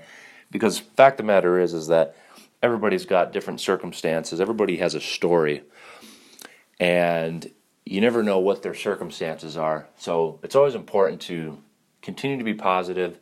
Because 0.52 0.80
fact 0.80 1.20
of 1.20 1.26
the 1.26 1.32
matter 1.32 1.60
is, 1.60 1.74
is 1.74 1.88
that 1.88 2.16
everybody's 2.62 3.06
got 3.06 3.32
different 3.34 3.62
circumstances. 3.62 4.42
Everybody 4.42 4.78
has 4.78 4.96
a 4.96 5.02
story, 5.02 5.64
and 6.80 7.50
you 7.86 8.02
never 8.02 8.24
know 8.24 8.40
what 8.40 8.64
their 8.64 8.74
circumstances 8.74 9.58
are. 9.58 9.88
So 9.98 10.40
it's 10.44 10.56
always 10.56 10.76
important 10.76 11.22
to 11.22 11.60
continue 12.02 12.38
to 12.38 12.44
be 12.44 12.54
positive 12.54 13.20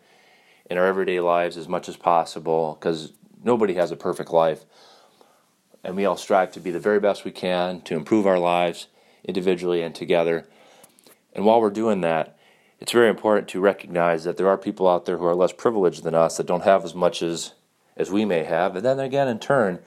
in 0.69 0.77
our 0.77 0.85
everyday 0.85 1.19
lives 1.19 1.57
as 1.57 1.67
much 1.67 1.89
as 1.89 1.97
possible 1.97 2.77
because 2.79 3.13
nobody 3.43 3.73
has 3.75 3.91
a 3.91 3.95
perfect 3.95 4.31
life. 4.31 4.63
And 5.83 5.95
we 5.95 6.05
all 6.05 6.17
strive 6.17 6.51
to 6.53 6.59
be 6.59 6.71
the 6.71 6.79
very 6.79 6.99
best 6.99 7.25
we 7.25 7.31
can 7.31 7.81
to 7.81 7.95
improve 7.95 8.27
our 8.27 8.39
lives 8.39 8.87
individually 9.23 9.81
and 9.81 9.95
together. 9.95 10.47
And 11.33 11.45
while 11.45 11.59
we're 11.59 11.71
doing 11.71 12.01
that, 12.01 12.37
it's 12.79 12.91
very 12.91 13.09
important 13.09 13.47
to 13.49 13.59
recognize 13.59 14.23
that 14.23 14.37
there 14.37 14.47
are 14.47 14.57
people 14.57 14.87
out 14.87 15.05
there 15.05 15.17
who 15.17 15.25
are 15.25 15.35
less 15.35 15.53
privileged 15.53 16.03
than 16.03 16.15
us 16.15 16.37
that 16.37 16.47
don't 16.47 16.63
have 16.63 16.83
as 16.83 16.95
much 16.95 17.21
as 17.21 17.53
as 17.97 18.09
we 18.09 18.25
may 18.25 18.43
have. 18.43 18.75
And 18.75 18.85
then 18.85 18.99
again, 18.99 19.27
in 19.27 19.37
turn, 19.37 19.79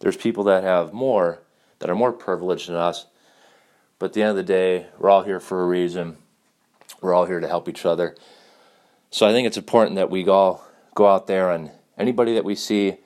there's 0.00 0.16
people 0.16 0.44
that 0.44 0.62
have 0.62 0.92
more 0.92 1.40
that 1.80 1.90
are 1.90 1.94
more 1.94 2.12
privileged 2.12 2.68
than 2.68 2.76
us. 2.76 3.06
But 3.98 4.06
at 4.06 4.12
the 4.12 4.22
end 4.22 4.30
of 4.30 4.36
the 4.36 4.42
day, 4.42 4.86
we're 4.98 5.10
all 5.10 5.22
here 5.22 5.40
for 5.40 5.62
a 5.62 5.66
reason. 5.66 6.18
We're 7.00 7.14
all 7.14 7.26
here 7.26 7.40
to 7.40 7.48
help 7.48 7.68
each 7.68 7.84
other. 7.84 8.16
So 9.10 9.26
I 9.26 9.32
think 9.32 9.46
it's 9.46 9.56
important 9.56 9.96
that 9.96 10.10
we 10.10 10.26
all 10.28 10.64
go 10.94 11.06
out 11.06 11.26
there 11.26 11.50
and 11.50 11.70
anybody 11.96 12.34
that 12.34 12.44
we 12.44 12.54
see, 12.54 12.96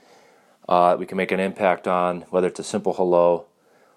uh, 0.68 0.96
we 0.98 1.06
can 1.06 1.16
make 1.16 1.32
an 1.32 1.40
impact 1.40 1.88
on, 1.88 2.22
whether 2.30 2.48
it's 2.48 2.60
a 2.60 2.64
simple 2.64 2.92
hello 2.94 3.46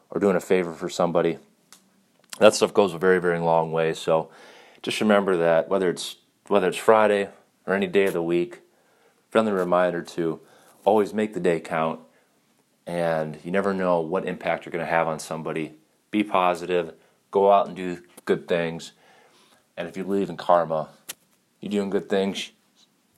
or 0.09 0.19
doing 0.19 0.35
a 0.35 0.41
favor 0.41 0.73
for 0.73 0.89
somebody. 0.89 1.37
That 2.39 2.53
stuff 2.53 2.73
goes 2.73 2.93
a 2.93 2.97
very, 2.97 3.19
very 3.19 3.39
long 3.39 3.71
way. 3.71 3.93
So 3.93 4.29
just 4.81 5.01
remember 5.01 5.37
that 5.37 5.67
whether 5.69 5.89
it's 5.89 6.17
whether 6.47 6.67
it's 6.67 6.77
Friday 6.77 7.29
or 7.65 7.73
any 7.73 7.87
day 7.87 8.05
of 8.05 8.13
the 8.13 8.21
week, 8.21 8.59
friendly 9.29 9.51
reminder 9.51 10.03
to 10.03 10.39
always 10.83 11.13
make 11.13 11.33
the 11.33 11.39
day 11.39 11.59
count. 11.59 11.99
And 12.85 13.39
you 13.43 13.51
never 13.51 13.73
know 13.73 13.99
what 13.99 14.27
impact 14.27 14.65
you're 14.65 14.71
going 14.71 14.85
to 14.85 14.91
have 14.91 15.07
on 15.07 15.17
somebody. 15.17 15.73
Be 16.15 16.23
positive, 16.23 16.93
go 17.29 17.51
out 17.51 17.67
and 17.67 17.75
do 17.75 18.01
good 18.23 18.47
things. 18.47 18.93
And 19.75 19.85
if 19.85 19.97
you 19.97 20.05
believe 20.05 20.29
in 20.29 20.37
karma, 20.37 20.87
you're 21.59 21.69
doing 21.69 21.89
good 21.89 22.07
things, 22.07 22.53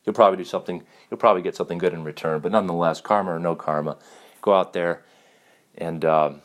you'll 0.04 0.16
probably 0.16 0.38
do 0.38 0.44
something, 0.44 0.82
you'll 1.08 1.20
probably 1.20 1.44
get 1.44 1.56
something 1.56 1.77
good 1.77 1.94
in 1.94 2.04
return. 2.04 2.39
But 2.39 2.54
nonetheless, 2.54 3.00
karma 3.00 3.36
or 3.36 3.39
no 3.39 3.54
karma, 3.54 3.98
go 4.42 4.56
out 4.56 4.74
there 4.74 5.04
and 5.77 6.04
um, 6.06 6.42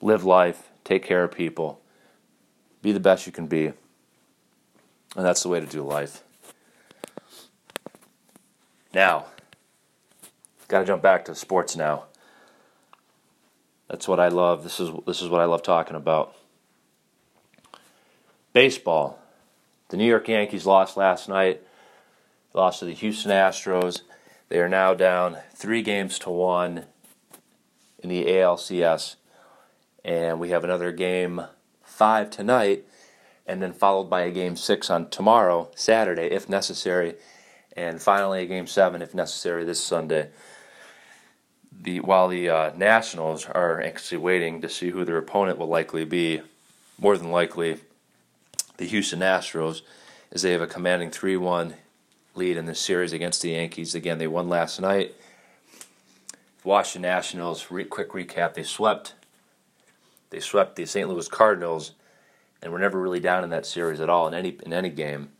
live 0.00 0.24
life, 0.24 0.68
take 0.82 1.04
care 1.04 1.22
of 1.22 1.30
people, 1.30 1.80
be 2.82 2.90
the 2.90 2.98
best 2.98 3.24
you 3.24 3.30
can 3.30 3.46
be. 3.46 3.66
And 3.66 5.24
that's 5.24 5.44
the 5.44 5.48
way 5.48 5.60
to 5.60 5.66
do 5.66 5.84
life. 5.84 6.24
Now, 8.92 9.26
got 10.66 10.80
to 10.80 10.84
jump 10.84 11.02
back 11.02 11.24
to 11.26 11.36
sports 11.36 11.76
now. 11.76 12.06
That's 13.88 14.06
what 14.06 14.20
I 14.20 14.28
love. 14.28 14.62
This 14.62 14.80
is 14.80 14.90
this 15.06 15.22
is 15.22 15.28
what 15.28 15.40
I 15.40 15.44
love 15.44 15.62
talking 15.62 15.96
about. 15.96 16.34
Baseball. 18.52 19.18
The 19.88 19.96
New 19.96 20.06
York 20.06 20.28
Yankees 20.28 20.66
lost 20.66 20.96
last 20.96 21.28
night. 21.28 21.62
Lost 22.52 22.80
to 22.80 22.84
the 22.84 22.94
Houston 22.94 23.30
Astros. 23.30 24.02
They 24.48 24.58
are 24.60 24.68
now 24.68 24.94
down 24.94 25.38
3 25.54 25.82
games 25.82 26.18
to 26.20 26.30
1 26.30 26.84
in 28.02 28.08
the 28.08 28.24
ALCS 28.24 29.16
and 30.08 30.40
we 30.40 30.48
have 30.48 30.64
another 30.64 30.90
game 30.90 31.42
five 31.82 32.30
tonight, 32.30 32.84
and 33.46 33.62
then 33.62 33.74
followed 33.74 34.08
by 34.08 34.22
a 34.22 34.30
game 34.30 34.56
six 34.56 34.88
on 34.88 35.10
tomorrow, 35.10 35.70
Saturday, 35.74 36.26
if 36.26 36.48
necessary, 36.48 37.14
and 37.76 38.00
finally 38.00 38.42
a 38.42 38.46
game 38.46 38.66
seven, 38.66 39.02
if 39.02 39.14
necessary, 39.14 39.64
this 39.64 39.82
Sunday. 39.82 40.30
The 41.80 42.00
while 42.00 42.28
the 42.28 42.48
uh, 42.50 42.72
Nationals 42.76 43.46
are 43.46 43.80
anxiously 43.80 44.18
waiting 44.18 44.60
to 44.62 44.68
see 44.68 44.90
who 44.90 45.04
their 45.04 45.18
opponent 45.18 45.58
will 45.58 45.68
likely 45.68 46.04
be, 46.04 46.42
more 46.98 47.16
than 47.16 47.30
likely, 47.30 47.78
the 48.78 48.86
Houston 48.86 49.20
Astros, 49.20 49.82
as 50.32 50.42
they 50.42 50.52
have 50.52 50.62
a 50.62 50.66
commanding 50.66 51.10
three-one 51.10 51.74
lead 52.34 52.56
in 52.56 52.66
this 52.66 52.80
series 52.80 53.12
against 53.12 53.42
the 53.42 53.50
Yankees. 53.50 53.94
Again, 53.94 54.18
they 54.18 54.26
won 54.26 54.48
last 54.48 54.80
night. 54.80 55.14
Washington 56.64 57.02
Nationals. 57.02 57.70
Re- 57.70 57.84
quick 57.84 58.10
recap: 58.10 58.54
They 58.54 58.64
swept 58.64 59.14
they 60.30 60.40
swept 60.40 60.76
the 60.76 60.84
St. 60.84 61.08
Louis 61.08 61.28
Cardinals 61.28 61.92
and 62.60 62.72
were 62.72 62.78
never 62.78 63.00
really 63.00 63.20
down 63.20 63.44
in 63.44 63.50
that 63.50 63.66
series 63.66 64.00
at 64.00 64.10
all 64.10 64.26
in 64.28 64.34
any 64.34 64.58
in 64.64 64.72
any 64.72 64.90
game. 64.90 65.30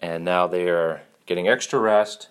And 0.00 0.24
now 0.24 0.46
they 0.46 0.68
are 0.68 1.02
getting 1.26 1.48
extra 1.48 1.78
rest 1.78 2.28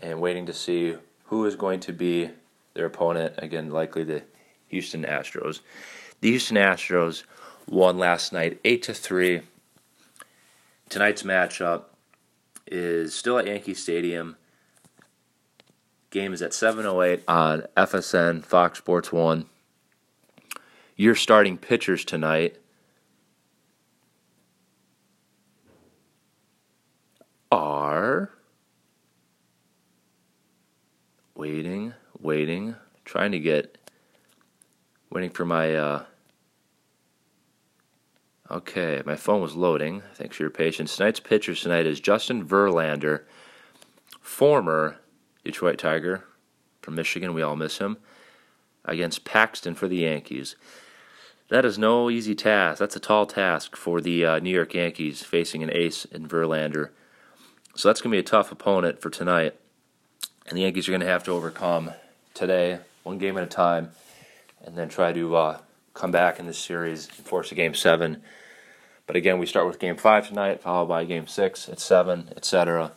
and 0.00 0.20
waiting 0.20 0.46
to 0.46 0.52
see 0.52 0.96
who 1.30 1.46
is 1.46 1.56
going 1.56 1.80
to 1.80 1.92
be 1.92 2.30
their 2.74 2.86
opponent. 2.86 3.34
Again, 3.38 3.70
likely 3.70 4.04
the 4.04 4.22
Houston 4.68 5.04
Astros. 5.04 5.60
The 6.20 6.30
Houston 6.30 6.56
Astros 6.56 7.24
won 7.66 7.98
last 7.98 8.32
night 8.32 8.60
eight 8.64 8.82
to 8.84 8.94
three. 8.94 9.42
Tonight's 10.88 11.22
matchup 11.22 11.84
is 12.66 13.14
still 13.14 13.38
at 13.38 13.46
Yankee 13.46 13.74
Stadium. 13.74 14.36
Game 16.10 16.32
is 16.32 16.42
at 16.42 16.50
7:08 16.50 17.22
on 17.28 17.62
FSN 17.76 18.44
Fox 18.44 18.78
Sports 18.78 19.12
1 19.12 19.46
your 21.00 21.14
starting 21.14 21.56
pitchers 21.56 22.04
tonight 22.04 22.58
are 27.50 28.30
waiting, 32.20 32.76
trying 33.04 33.32
to 33.32 33.38
get, 33.38 33.78
waiting 35.10 35.30
for 35.30 35.44
my, 35.44 35.74
uh, 35.74 36.04
okay, 38.50 39.02
my 39.04 39.16
phone 39.16 39.40
was 39.40 39.54
loading. 39.54 40.02
Thanks 40.14 40.36
for 40.36 40.42
your 40.42 40.50
patience. 40.50 40.96
Tonight's 40.96 41.20
pitchers 41.20 41.62
tonight 41.62 41.86
is 41.86 42.00
Justin 42.00 42.46
Verlander, 42.46 43.22
former 44.20 44.98
Detroit 45.44 45.78
Tiger 45.78 46.24
from 46.82 46.94
Michigan. 46.94 47.34
We 47.34 47.42
all 47.42 47.56
miss 47.56 47.78
him. 47.78 47.98
Against 48.84 49.24
Paxton 49.24 49.74
for 49.74 49.88
the 49.88 49.98
Yankees. 49.98 50.56
That 51.50 51.64
is 51.64 51.78
no 51.78 52.08
easy 52.08 52.34
task. 52.34 52.78
That's 52.78 52.96
a 52.96 53.00
tall 53.00 53.26
task 53.26 53.76
for 53.76 54.00
the 54.00 54.24
uh, 54.24 54.38
New 54.38 54.50
York 54.50 54.72
Yankees 54.72 55.22
facing 55.22 55.62
an 55.62 55.70
ace 55.72 56.04
in 56.04 56.26
Verlander. 56.26 56.90
So 57.74 57.88
that's 57.88 58.00
going 58.00 58.10
to 58.12 58.14
be 58.14 58.20
a 58.20 58.22
tough 58.22 58.52
opponent 58.52 59.00
for 59.00 59.10
tonight. 59.10 59.56
And 60.46 60.56
the 60.56 60.62
Yankees 60.62 60.88
are 60.88 60.92
going 60.92 61.00
to 61.00 61.06
have 61.06 61.24
to 61.24 61.32
overcome 61.32 61.92
today, 62.40 62.78
one 63.02 63.18
game 63.18 63.36
at 63.36 63.44
a 63.44 63.46
time, 63.46 63.90
and 64.64 64.74
then 64.74 64.88
try 64.88 65.12
to 65.12 65.36
uh, 65.36 65.58
come 65.92 66.10
back 66.10 66.40
in 66.40 66.46
this 66.46 66.58
series 66.58 67.06
and 67.06 67.26
force 67.26 67.52
a 67.52 67.54
game 67.54 67.74
seven. 67.74 68.22
But 69.06 69.14
again, 69.14 69.38
we 69.38 69.44
start 69.44 69.66
with 69.66 69.78
game 69.78 69.96
five 69.96 70.26
tonight, 70.26 70.62
followed 70.62 70.86
by 70.86 71.04
game 71.04 71.26
six 71.26 71.68
at 71.68 71.78
seven, 71.78 72.30
etc. 72.34 72.92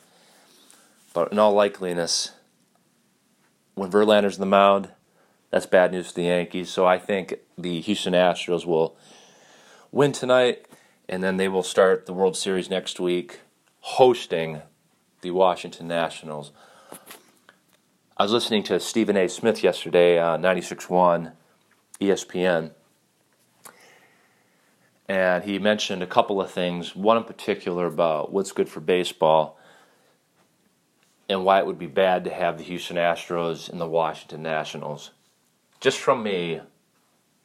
But 1.14 1.34
in 1.34 1.40
all 1.40 1.54
likeliness, 1.54 2.32
when 3.76 3.92
Verlander's 3.92 4.36
in 4.36 4.40
the 4.40 4.46
mound, 4.46 4.88
that's 5.50 5.66
bad 5.66 5.92
news 5.92 6.08
for 6.08 6.14
the 6.14 6.24
Yankees. 6.24 6.70
So 6.70 6.86
I 6.86 6.98
think 6.98 7.36
the 7.58 7.82
Houston 7.82 8.14
Astros 8.14 8.66
will 8.66 8.96
win 9.92 10.14
tonight, 10.14 10.66
and 11.10 11.22
then 11.22 11.36
they 11.36 11.50
will 11.50 11.64
start 11.64 12.06
the 12.06 12.14
World 12.14 12.38
Series 12.38 12.70
next 12.70 12.98
week, 12.98 13.42
hosting 13.82 14.62
the 15.20 15.32
Washington 15.32 15.90
Nationals. 15.90 16.54
I 18.24 18.26
was 18.26 18.32
listening 18.32 18.64
to 18.64 18.80
Stephen 18.80 19.18
A. 19.18 19.28
Smith 19.28 19.66
yesterday 19.66 20.18
uh, 20.18 20.36
on 20.36 20.42
96.1 20.42 21.34
ESPN, 22.00 22.72
and 25.10 25.44
he 25.44 25.60
mentioned 25.60 26.02
a 26.02 26.08
couple 26.08 26.40
of 26.40 26.50
things. 26.50 26.96
One 26.96 27.18
in 27.18 27.26
particular 27.26 27.86
about 27.86 28.32
what's 28.32 28.54
good 28.54 28.70
for 28.70 28.80
baseball 28.80 29.60
and 31.28 31.44
why 31.44 31.60
it 31.60 31.66
would 31.66 31.78
be 31.78 31.86
bad 31.86 32.24
to 32.24 32.30
have 32.30 32.58
the 32.58 32.64
Houston 32.64 32.96
Astros 32.96 33.70
and 33.70 33.82
the 33.82 33.90
Washington 33.90 34.42
Nationals. 34.42 35.12
Just 35.82 35.98
from 35.98 36.24
me, 36.24 36.62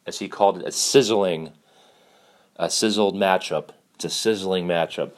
as 0.07 0.21
he 0.21 0.29
called 0.29 0.59
it, 0.59 0.69
a 0.69 0.71
sizzling, 0.71 1.55
a 2.55 2.71
sizzled 2.71 3.17
matchup. 3.17 3.71
It's 3.97 4.05
a 4.05 4.11
sizzling 4.11 4.69
matchup. 4.69 5.11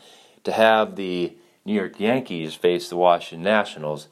To 0.44 0.52
have 0.52 0.96
the 0.96 1.36
New 1.66 1.74
York 1.74 2.00
Yankees 2.00 2.54
face 2.54 2.88
the 2.88 2.96
Washington 2.96 3.42
Nationals, 3.42 4.08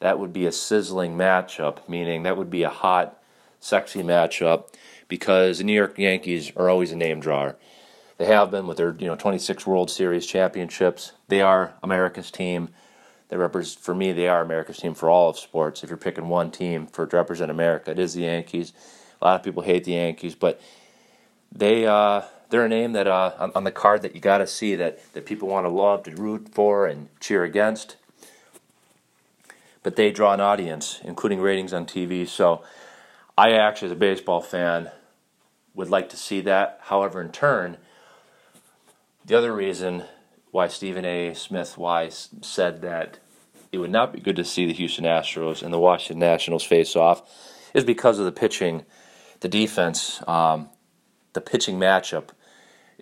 that 0.00 0.18
would 0.18 0.32
be 0.32 0.46
a 0.46 0.52
sizzling 0.52 1.16
matchup, 1.16 1.88
meaning 1.88 2.22
that 2.24 2.36
would 2.36 2.50
be 2.50 2.62
a 2.62 2.70
hot, 2.70 3.18
sexy 3.60 4.02
matchup 4.02 4.64
because 5.08 5.58
the 5.58 5.64
New 5.64 5.72
York 5.72 5.98
Yankees 5.98 6.52
are 6.56 6.68
always 6.68 6.92
a 6.92 6.96
name 6.96 7.20
drawer. 7.20 7.56
They 8.18 8.26
have 8.26 8.50
been 8.50 8.66
with 8.66 8.76
their 8.76 8.94
you 8.98 9.06
know 9.06 9.16
26 9.16 9.66
World 9.66 9.90
Series 9.90 10.26
championships. 10.26 11.12
They 11.28 11.40
are 11.40 11.74
America's 11.82 12.30
team. 12.30 12.68
They 13.28 13.36
represent 13.36 13.82
for 13.82 13.94
me. 13.94 14.12
They 14.12 14.28
are 14.28 14.42
America's 14.42 14.78
team 14.78 14.94
for 14.94 15.10
all 15.10 15.30
of 15.30 15.38
sports. 15.38 15.82
If 15.82 15.90
you're 15.90 15.96
picking 15.96 16.28
one 16.28 16.50
team 16.50 16.86
for 16.86 17.06
to 17.06 17.16
represent 17.16 17.50
America, 17.50 17.90
it 17.90 17.98
is 17.98 18.14
the 18.14 18.22
Yankees. 18.22 18.72
A 19.20 19.24
lot 19.24 19.40
of 19.40 19.42
people 19.42 19.62
hate 19.62 19.84
the 19.84 19.92
Yankees, 19.92 20.34
but 20.34 20.60
they 21.50 21.86
uh, 21.86 22.22
they're 22.50 22.66
a 22.66 22.68
name 22.68 22.92
that 22.92 23.06
uh, 23.06 23.32
on, 23.38 23.52
on 23.54 23.64
the 23.64 23.72
card 23.72 24.02
that 24.02 24.14
you 24.14 24.20
got 24.20 24.38
to 24.38 24.46
see 24.46 24.74
that 24.76 25.12
that 25.14 25.26
people 25.26 25.48
want 25.48 25.64
to 25.64 25.70
love 25.70 26.04
to 26.04 26.10
root 26.12 26.50
for 26.52 26.86
and 26.86 27.08
cheer 27.20 27.42
against. 27.42 27.96
But 29.84 29.94
they 29.94 30.10
draw 30.10 30.32
an 30.32 30.40
audience, 30.40 31.00
including 31.04 31.40
ratings 31.40 31.72
on 31.72 31.86
TV. 31.86 32.26
So 32.26 32.64
I 33.38 33.52
actually, 33.52 33.86
as 33.86 33.92
a 33.92 33.96
baseball 33.96 34.40
fan, 34.40 34.90
would 35.74 35.90
like 35.90 36.08
to 36.08 36.16
see 36.16 36.40
that. 36.40 36.80
However, 36.82 37.20
in 37.20 37.30
turn, 37.30 37.76
the 39.24 39.36
other 39.36 39.54
reason 39.54 40.04
why 40.50 40.68
Stephen 40.68 41.04
A. 41.04 41.34
Smith 41.34 41.78
Weiss 41.78 42.30
said 42.40 42.80
that 42.82 43.18
it 43.72 43.78
would 43.78 43.90
not 43.90 44.12
be 44.12 44.20
good 44.20 44.36
to 44.36 44.44
see 44.44 44.66
the 44.66 44.72
Houston 44.72 45.04
Astros 45.04 45.62
and 45.62 45.72
the 45.72 45.78
Washington 45.78 46.20
Nationals 46.20 46.62
face 46.62 46.94
off 46.94 47.22
is 47.74 47.84
because 47.84 48.18
of 48.18 48.24
the 48.24 48.32
pitching, 48.32 48.84
the 49.40 49.48
defense, 49.48 50.22
um, 50.28 50.68
the 51.32 51.40
pitching 51.40 51.78
matchup. 51.78 52.28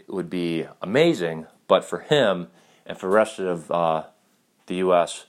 Would 0.08 0.30
be 0.30 0.66
amazing, 0.80 1.46
but 1.68 1.84
for 1.84 2.00
him 2.00 2.48
and 2.86 2.98
for 2.98 3.06
the 3.06 3.14
rest 3.14 3.38
of 3.38 3.70
uh, 3.70 4.04
the 4.66 4.76
U.S., 4.76 5.26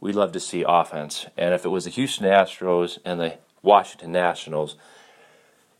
we'd 0.00 0.14
love 0.14 0.32
to 0.32 0.40
see 0.40 0.64
offense. 0.66 1.26
And 1.36 1.54
if 1.54 1.64
it 1.64 1.70
was 1.70 1.84
the 1.84 1.90
Houston 1.90 2.26
Astros 2.26 2.98
and 3.04 3.20
the 3.20 3.38
Washington 3.62 4.12
Nationals, 4.12 4.76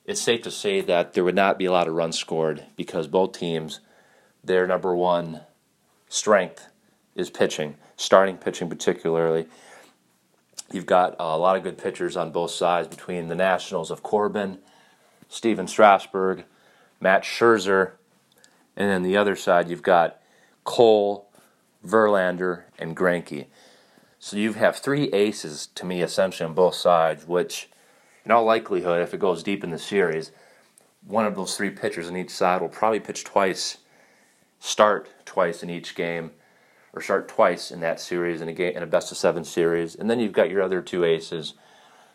it's 0.04 0.20
safe 0.20 0.42
to 0.42 0.50
say 0.50 0.80
that 0.80 1.12
there 1.12 1.24
would 1.24 1.34
not 1.34 1.58
be 1.58 1.66
a 1.66 1.72
lot 1.72 1.86
of 1.86 1.94
runs 1.94 2.18
scored 2.18 2.64
because 2.76 3.06
both 3.06 3.38
teams, 3.38 3.80
their 4.42 4.66
number 4.66 4.94
one 4.96 5.42
strength 6.08 6.68
is 7.14 7.30
pitching, 7.30 7.76
starting 7.96 8.38
pitching 8.38 8.68
particularly. 8.68 9.46
You've 10.72 10.86
got 10.86 11.16
a 11.18 11.36
lot 11.38 11.56
of 11.56 11.62
good 11.62 11.78
pitchers 11.78 12.16
on 12.16 12.32
both 12.32 12.50
sides 12.50 12.88
between 12.88 13.28
the 13.28 13.34
Nationals 13.34 13.90
of 13.90 14.02
Corbin, 14.02 14.58
Stephen 15.28 15.66
Strasburg, 15.66 16.44
Max 17.00 17.26
Scherzer, 17.26 17.92
and 18.76 18.90
then 18.90 19.02
the 19.02 19.16
other 19.16 19.36
side 19.36 19.68
you've 19.68 19.82
got 19.82 20.20
Cole, 20.64 21.30
Verlander, 21.86 22.64
and 22.78 22.96
Greinke. 22.96 23.46
So 24.18 24.36
you 24.36 24.54
have 24.54 24.76
three 24.76 25.04
aces 25.12 25.68
to 25.74 25.86
me 25.86 26.02
essentially 26.02 26.46
on 26.46 26.54
both 26.54 26.74
sides, 26.74 27.26
which 27.26 27.68
in 28.24 28.30
all 28.30 28.44
likelihood, 28.44 29.00
if 29.00 29.14
it 29.14 29.20
goes 29.20 29.42
deep 29.42 29.62
in 29.62 29.70
the 29.70 29.78
series, 29.78 30.32
one 31.06 31.26
of 31.26 31.36
those 31.36 31.56
three 31.56 31.70
pitchers 31.70 32.08
on 32.08 32.16
each 32.16 32.30
side 32.30 32.60
will 32.60 32.68
probably 32.68 33.00
pitch 33.00 33.24
twice 33.24 33.78
start 34.60 35.08
twice 35.24 35.62
in 35.62 35.70
each 35.70 35.94
game, 35.94 36.32
or 36.92 37.00
start 37.00 37.28
twice 37.28 37.70
in 37.70 37.80
that 37.80 38.00
series 38.00 38.40
in 38.40 38.48
a 38.48 38.52
game 38.52 38.76
in 38.76 38.82
a 38.82 38.86
best 38.86 39.12
of 39.12 39.16
seven 39.16 39.44
series, 39.44 39.94
and 39.94 40.10
then 40.10 40.18
you've 40.18 40.32
got 40.32 40.50
your 40.50 40.62
other 40.62 40.82
two 40.82 41.04
aces 41.04 41.54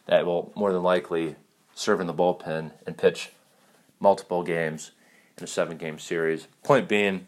that 0.07 0.25
will 0.25 0.51
more 0.55 0.73
than 0.73 0.83
likely 0.83 1.35
serve 1.73 2.01
in 2.01 2.07
the 2.07 2.13
bullpen 2.13 2.71
and 2.85 2.97
pitch 2.97 3.31
multiple 3.99 4.43
games 4.43 4.91
in 5.37 5.43
a 5.43 5.47
seven 5.47 5.77
game 5.77 5.97
series. 5.97 6.47
Point 6.63 6.89
being, 6.89 7.27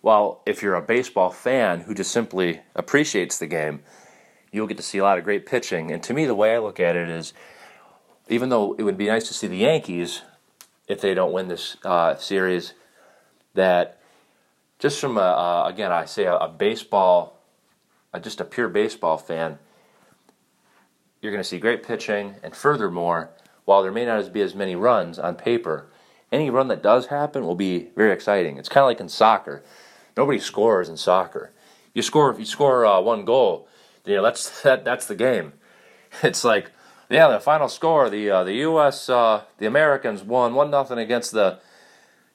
while 0.00 0.42
if 0.46 0.62
you're 0.62 0.74
a 0.74 0.82
baseball 0.82 1.30
fan 1.30 1.80
who 1.80 1.94
just 1.94 2.10
simply 2.10 2.60
appreciates 2.74 3.38
the 3.38 3.46
game, 3.46 3.80
you'll 4.52 4.66
get 4.66 4.76
to 4.76 4.82
see 4.82 4.98
a 4.98 5.02
lot 5.02 5.18
of 5.18 5.24
great 5.24 5.46
pitching. 5.46 5.90
And 5.90 6.02
to 6.04 6.14
me, 6.14 6.24
the 6.24 6.34
way 6.34 6.54
I 6.54 6.58
look 6.58 6.80
at 6.80 6.96
it 6.96 7.08
is, 7.08 7.32
even 8.28 8.48
though 8.48 8.74
it 8.78 8.82
would 8.82 8.98
be 8.98 9.06
nice 9.06 9.28
to 9.28 9.34
see 9.34 9.46
the 9.46 9.58
Yankees 9.58 10.22
if 10.86 11.00
they 11.00 11.14
don't 11.14 11.32
win 11.32 11.48
this 11.48 11.76
uh, 11.84 12.16
series, 12.16 12.74
that 13.54 14.00
just 14.78 15.00
from 15.00 15.18
a, 15.18 15.64
again, 15.66 15.92
I 15.92 16.04
say 16.04 16.24
a, 16.24 16.36
a 16.36 16.48
baseball, 16.48 17.40
uh, 18.14 18.18
just 18.18 18.40
a 18.40 18.44
pure 18.44 18.68
baseball 18.68 19.18
fan, 19.18 19.58
you're 21.20 21.32
going 21.32 21.42
to 21.42 21.48
see 21.48 21.58
great 21.58 21.82
pitching, 21.82 22.36
and 22.42 22.54
furthermore, 22.54 23.30
while 23.64 23.82
there 23.82 23.92
may 23.92 24.06
not 24.06 24.32
be 24.32 24.40
as 24.40 24.54
many 24.54 24.76
runs 24.76 25.18
on 25.18 25.34
paper, 25.34 25.90
any 26.30 26.48
run 26.48 26.68
that 26.68 26.82
does 26.82 27.06
happen 27.06 27.44
will 27.44 27.56
be 27.56 27.88
very 27.96 28.12
exciting. 28.12 28.56
It's 28.56 28.68
kind 28.68 28.82
of 28.82 28.88
like 28.88 29.00
in 29.00 29.08
soccer. 29.08 29.64
Nobody 30.18 30.40
scores 30.40 30.88
in 30.88 30.96
soccer. 30.96 31.52
You 31.94 32.02
score 32.02 32.28
if 32.32 32.40
you 32.40 32.44
score 32.44 32.84
uh, 32.84 33.00
one 33.00 33.24
goal, 33.24 33.68
you 34.04 34.16
know 34.16 34.22
that's 34.24 34.62
that 34.62 34.84
that's 34.84 35.06
the 35.06 35.14
game. 35.14 35.52
It's 36.24 36.42
like 36.42 36.72
yeah, 37.08 37.28
the 37.28 37.38
final 37.38 37.68
score, 37.68 38.10
the 38.10 38.28
uh, 38.28 38.42
the 38.42 38.54
U.S. 38.54 39.08
Uh, 39.08 39.44
the 39.58 39.66
Americans 39.66 40.24
won 40.24 40.54
one 40.54 40.72
nothing 40.72 40.98
against 40.98 41.30
the 41.30 41.60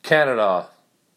Canada 0.02 0.69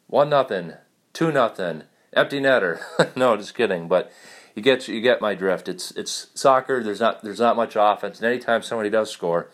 one 0.08 0.28
nothing, 0.28 0.72
two 1.12 1.30
nothing, 1.30 1.84
empty 2.12 2.40
netter. 2.40 2.80
no, 3.16 3.36
just 3.36 3.54
kidding. 3.54 3.86
But 3.86 4.10
you 4.56 4.62
get 4.62 4.88
you 4.88 5.00
get 5.00 5.20
my 5.20 5.36
drift. 5.36 5.68
It's 5.68 5.92
it's 5.92 6.28
soccer. 6.34 6.82
There's 6.82 7.00
not 7.00 7.22
there's 7.22 7.38
not 7.38 7.54
much 7.54 7.76
offense, 7.78 8.18
and 8.18 8.26
anytime 8.26 8.62
somebody 8.62 8.90
does 8.90 9.08
score, 9.08 9.50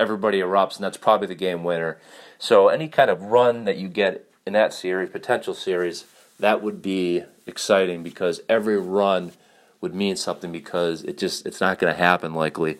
everybody 0.00 0.40
erupts, 0.40 0.74
and 0.74 0.84
that's 0.84 0.96
probably 0.96 1.28
the 1.28 1.36
game 1.36 1.62
winner. 1.62 2.00
So 2.38 2.66
any 2.66 2.88
kind 2.88 3.08
of 3.08 3.22
run 3.22 3.66
that 3.66 3.76
you 3.76 3.88
get 3.88 4.28
in 4.44 4.52
that 4.54 4.74
series, 4.74 5.10
potential 5.10 5.54
series, 5.54 6.04
that 6.38 6.62
would 6.62 6.82
be 6.82 7.24
exciting 7.46 8.02
because 8.02 8.40
every 8.48 8.78
run 8.78 9.32
would 9.80 9.94
mean 9.94 10.16
something 10.16 10.50
because 10.50 11.02
it 11.02 11.18
just 11.18 11.46
it's 11.46 11.60
not 11.60 11.78
going 11.78 11.92
to 11.92 11.98
happen 11.98 12.34
likely 12.34 12.78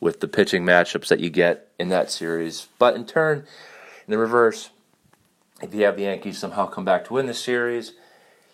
with 0.00 0.20
the 0.20 0.28
pitching 0.28 0.64
matchups 0.64 1.08
that 1.08 1.20
you 1.20 1.30
get 1.30 1.68
in 1.78 1.88
that 1.88 2.10
series. 2.10 2.68
But 2.78 2.94
in 2.94 3.04
turn, 3.04 3.46
in 4.06 4.10
the 4.10 4.18
reverse, 4.18 4.70
if 5.60 5.74
you 5.74 5.84
have 5.84 5.96
the 5.96 6.04
Yankees 6.04 6.38
somehow 6.38 6.66
come 6.66 6.84
back 6.84 7.04
to 7.06 7.14
win 7.14 7.26
the 7.26 7.34
series, 7.34 7.92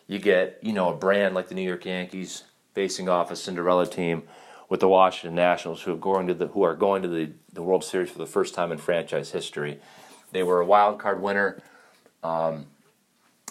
you 0.07 0.18
get 0.18 0.59
you 0.62 0.72
know 0.72 0.92
a 0.92 0.96
brand 0.96 1.35
like 1.35 1.48
the 1.48 1.54
New 1.54 1.62
York 1.62 1.85
Yankees 1.85 2.44
facing 2.74 3.09
off 3.09 3.30
a 3.30 3.37
Cinderella 3.37 3.87
team 3.87 4.24
with 4.68 4.80
the 4.80 4.88
Washington 4.88 5.35
Nationals, 5.37 5.83
who 5.83 5.92
are 5.92 5.96
going 5.96 6.26
to 6.26 6.35
the 6.35 6.48
who 6.48 6.62
are 6.62 6.74
going 6.74 7.02
to 7.02 7.09
the, 7.09 7.30
the 7.52 7.62
World 7.62 7.85
Series 7.85 8.11
for 8.11 8.18
the 8.18 8.26
first 8.26 8.54
time 8.54 8.72
in 8.72 8.78
franchise 8.78 9.30
history. 9.30 9.78
They 10.33 10.42
were 10.42 10.61
a 10.61 10.66
wild 10.66 10.98
card 10.98 11.22
winner. 11.22 11.62
Um, 12.24 12.66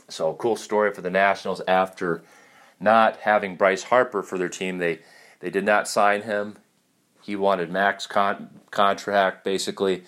so 0.09 0.33
cool 0.33 0.55
story 0.55 0.93
for 0.93 1.01
the 1.01 1.09
Nationals 1.09 1.61
after 1.67 2.23
not 2.79 3.17
having 3.17 3.55
Bryce 3.55 3.83
Harper 3.83 4.21
for 4.21 4.37
their 4.37 4.49
team. 4.49 4.77
They 4.77 4.99
they 5.39 5.49
did 5.49 5.65
not 5.65 5.87
sign 5.87 6.23
him. 6.23 6.57
He 7.21 7.35
wanted 7.35 7.71
max 7.71 8.05
con- 8.07 8.61
contract 8.71 9.43
basically 9.43 10.03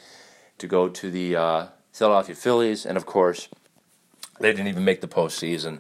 to 0.58 0.68
go 0.68 0.90
to 0.90 1.12
the 1.12 1.36
uh, 1.36 1.68
Philadelphia 1.92 2.36
Phillies, 2.36 2.86
and 2.86 2.98
of 2.98 3.06
course, 3.06 3.48
they 4.40 4.52
didn't 4.52 4.68
even 4.68 4.84
make 4.84 5.02
the 5.02 5.08
postseason. 5.08 5.80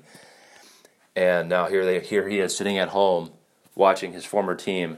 And 1.15 1.49
now 1.49 1.67
here 1.67 1.85
they 1.85 1.99
here 1.99 2.27
he 2.27 2.39
is 2.39 2.55
sitting 2.55 2.77
at 2.77 2.89
home 2.89 3.31
watching 3.75 4.13
his 4.13 4.25
former 4.25 4.55
team 4.55 4.97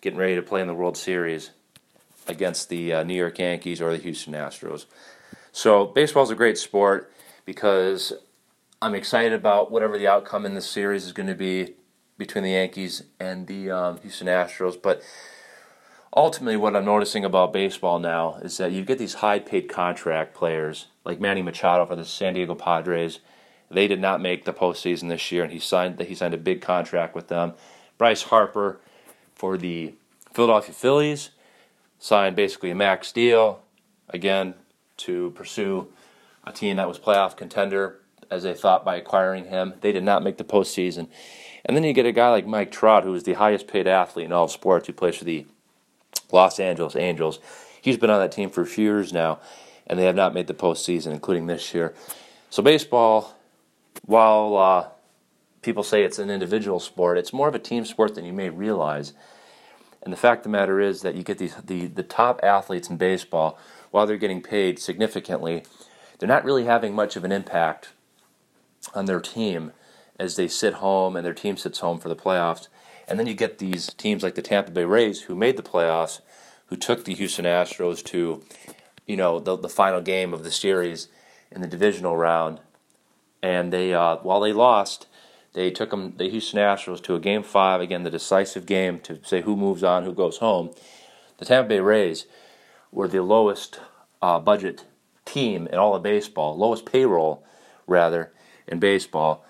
getting 0.00 0.18
ready 0.18 0.34
to 0.34 0.42
play 0.42 0.60
in 0.60 0.66
the 0.66 0.74
World 0.74 0.96
Series 0.96 1.50
against 2.26 2.68
the 2.68 2.92
uh, 2.92 3.02
New 3.02 3.14
York 3.14 3.38
Yankees 3.38 3.80
or 3.80 3.90
the 3.90 4.02
Houston 4.02 4.34
Astros. 4.34 4.86
So 5.52 5.86
baseball 5.86 6.22
is 6.22 6.30
a 6.30 6.34
great 6.34 6.58
sport 6.58 7.12
because 7.44 8.12
I'm 8.82 8.94
excited 8.94 9.34
about 9.34 9.70
whatever 9.70 9.98
the 9.98 10.08
outcome 10.08 10.46
in 10.46 10.54
this 10.54 10.66
series 10.66 11.04
is 11.04 11.12
going 11.12 11.26
to 11.28 11.34
be 11.34 11.74
between 12.16 12.44
the 12.44 12.52
Yankees 12.52 13.02
and 13.18 13.46
the 13.46 13.70
um, 13.70 13.98
Houston 14.00 14.26
Astros, 14.26 14.80
but 14.80 15.02
ultimately 16.16 16.56
what 16.56 16.74
I'm 16.74 16.86
noticing 16.86 17.22
about 17.22 17.52
baseball 17.52 17.98
now 17.98 18.36
is 18.36 18.56
that 18.56 18.72
you 18.72 18.82
get 18.82 18.96
these 18.96 19.14
high 19.14 19.38
paid 19.38 19.68
contract 19.68 20.32
players 20.32 20.86
like 21.04 21.20
Manny 21.20 21.42
Machado 21.42 21.84
for 21.84 21.94
the 21.94 22.06
San 22.06 22.32
Diego 22.32 22.54
Padres. 22.54 23.18
They 23.70 23.86
did 23.86 24.00
not 24.00 24.22
make 24.22 24.46
the 24.46 24.54
postseason 24.54 25.10
this 25.10 25.30
year, 25.30 25.44
and 25.44 25.52
he 25.52 25.58
signed 25.58 26.00
he 26.00 26.14
signed 26.14 26.32
a 26.32 26.38
big 26.38 26.62
contract 26.62 27.14
with 27.14 27.28
them. 27.28 27.52
Bryce 27.98 28.22
Harper 28.22 28.80
for 29.34 29.58
the 29.58 29.92
Philadelphia 30.32 30.74
Phillies 30.74 31.30
signed 31.98 32.34
basically 32.34 32.70
a 32.70 32.74
max 32.74 33.12
deal 33.12 33.60
again 34.08 34.54
to 34.96 35.32
pursue 35.32 35.88
a 36.44 36.52
team 36.52 36.78
that 36.78 36.88
was 36.88 36.98
playoff 36.98 37.36
contender 37.36 37.99
as 38.30 38.42
they 38.44 38.54
thought 38.54 38.84
by 38.84 38.96
acquiring 38.96 39.46
him. 39.46 39.74
They 39.80 39.92
did 39.92 40.04
not 40.04 40.22
make 40.22 40.36
the 40.36 40.44
postseason. 40.44 41.08
And 41.64 41.76
then 41.76 41.84
you 41.84 41.92
get 41.92 42.06
a 42.06 42.12
guy 42.12 42.30
like 42.30 42.46
Mike 42.46 42.70
Trout, 42.70 43.04
who 43.04 43.14
is 43.14 43.24
the 43.24 43.34
highest 43.34 43.66
paid 43.66 43.86
athlete 43.86 44.26
in 44.26 44.32
all 44.32 44.44
of 44.44 44.50
sports, 44.50 44.86
who 44.86 44.92
plays 44.92 45.16
for 45.16 45.24
the 45.24 45.46
Los 46.32 46.58
Angeles 46.58 46.96
Angels. 46.96 47.38
He's 47.82 47.96
been 47.96 48.10
on 48.10 48.20
that 48.20 48.32
team 48.32 48.50
for 48.50 48.62
a 48.62 48.66
few 48.66 48.84
years 48.84 49.12
now, 49.12 49.40
and 49.86 49.98
they 49.98 50.04
have 50.04 50.14
not 50.14 50.34
made 50.34 50.46
the 50.46 50.54
postseason, 50.54 51.12
including 51.12 51.46
this 51.46 51.74
year. 51.74 51.94
So 52.48 52.62
baseball, 52.62 53.36
while 54.04 54.56
uh, 54.56 54.88
people 55.62 55.82
say 55.82 56.02
it's 56.02 56.18
an 56.18 56.30
individual 56.30 56.80
sport, 56.80 57.18
it's 57.18 57.32
more 57.32 57.48
of 57.48 57.54
a 57.54 57.58
team 57.58 57.84
sport 57.84 58.14
than 58.14 58.24
you 58.24 58.32
may 58.32 58.50
realize. 58.50 59.12
And 60.02 60.12
the 60.12 60.16
fact 60.16 60.40
of 60.40 60.44
the 60.44 60.50
matter 60.50 60.80
is 60.80 61.02
that 61.02 61.14
you 61.14 61.22
get 61.22 61.38
these 61.38 61.54
the, 61.56 61.86
the 61.86 62.02
top 62.02 62.40
athletes 62.42 62.88
in 62.88 62.96
baseball, 62.96 63.58
while 63.90 64.06
they're 64.06 64.16
getting 64.16 64.42
paid 64.42 64.78
significantly, 64.78 65.64
they're 66.18 66.28
not 66.28 66.44
really 66.44 66.64
having 66.64 66.94
much 66.94 67.16
of 67.16 67.24
an 67.24 67.32
impact 67.32 67.90
on 68.94 69.06
their 69.06 69.20
team 69.20 69.72
as 70.18 70.36
they 70.36 70.48
sit 70.48 70.74
home 70.74 71.16
and 71.16 71.24
their 71.24 71.34
team 71.34 71.56
sits 71.56 71.80
home 71.80 71.98
for 71.98 72.08
the 72.08 72.16
playoffs. 72.16 72.68
And 73.08 73.18
then 73.18 73.26
you 73.26 73.34
get 73.34 73.58
these 73.58 73.92
teams 73.94 74.22
like 74.22 74.34
the 74.34 74.42
Tampa 74.42 74.70
Bay 74.70 74.84
Rays 74.84 75.22
who 75.22 75.34
made 75.34 75.56
the 75.56 75.62
playoffs, 75.62 76.20
who 76.66 76.76
took 76.76 77.04
the 77.04 77.14
Houston 77.14 77.44
Astros 77.44 78.04
to, 78.04 78.44
you 79.06 79.16
know, 79.16 79.40
the, 79.40 79.56
the 79.56 79.68
final 79.68 80.00
game 80.00 80.32
of 80.32 80.44
the 80.44 80.50
series 80.50 81.08
in 81.50 81.60
the 81.60 81.66
divisional 81.66 82.16
round. 82.16 82.60
And 83.42 83.72
they, 83.72 83.94
uh, 83.94 84.16
while 84.18 84.40
they 84.40 84.52
lost, 84.52 85.06
they 85.54 85.70
took 85.70 85.90
them, 85.90 86.14
the 86.16 86.28
Houston 86.28 86.60
Astros, 86.60 87.02
to 87.04 87.16
a 87.16 87.20
game 87.20 87.42
five, 87.42 87.80
again, 87.80 88.04
the 88.04 88.10
decisive 88.10 88.66
game 88.66 89.00
to 89.00 89.18
say 89.24 89.40
who 89.40 89.56
moves 89.56 89.82
on, 89.82 90.04
who 90.04 90.12
goes 90.12 90.36
home. 90.36 90.70
The 91.38 91.44
Tampa 91.44 91.68
Bay 91.68 91.80
Rays 91.80 92.26
were 92.92 93.08
the 93.08 93.22
lowest 93.22 93.80
uh, 94.22 94.38
budget 94.38 94.84
team 95.24 95.66
in 95.66 95.78
all 95.78 95.94
of 95.94 96.02
baseball, 96.02 96.56
lowest 96.56 96.86
payroll, 96.86 97.44
rather, 97.86 98.32
in 98.66 98.78
baseball. 98.78 99.44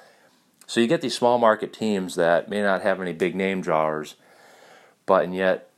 So 0.67 0.81
you 0.81 0.87
get 0.87 1.01
these 1.01 1.17
small 1.17 1.39
market 1.39 1.73
teams 1.73 2.15
that 2.15 2.49
may 2.49 2.63
not 2.63 2.83
have 2.83 3.01
any 3.01 3.13
big 3.13 3.35
name 3.35 3.61
drawers, 3.61 4.15
but 5.07 5.25
and 5.25 5.35
yet 5.35 5.69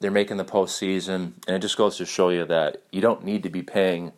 they're 0.00 0.10
making 0.10 0.38
the 0.38 0.44
postseason, 0.44 1.32
and 1.46 1.56
it 1.56 1.60
just 1.60 1.76
goes 1.76 1.96
to 1.98 2.06
show 2.06 2.30
you 2.30 2.44
that 2.46 2.82
you 2.90 3.00
don't 3.00 3.24
need 3.24 3.42
to 3.42 3.50
be 3.50 3.62
paying 3.62 4.12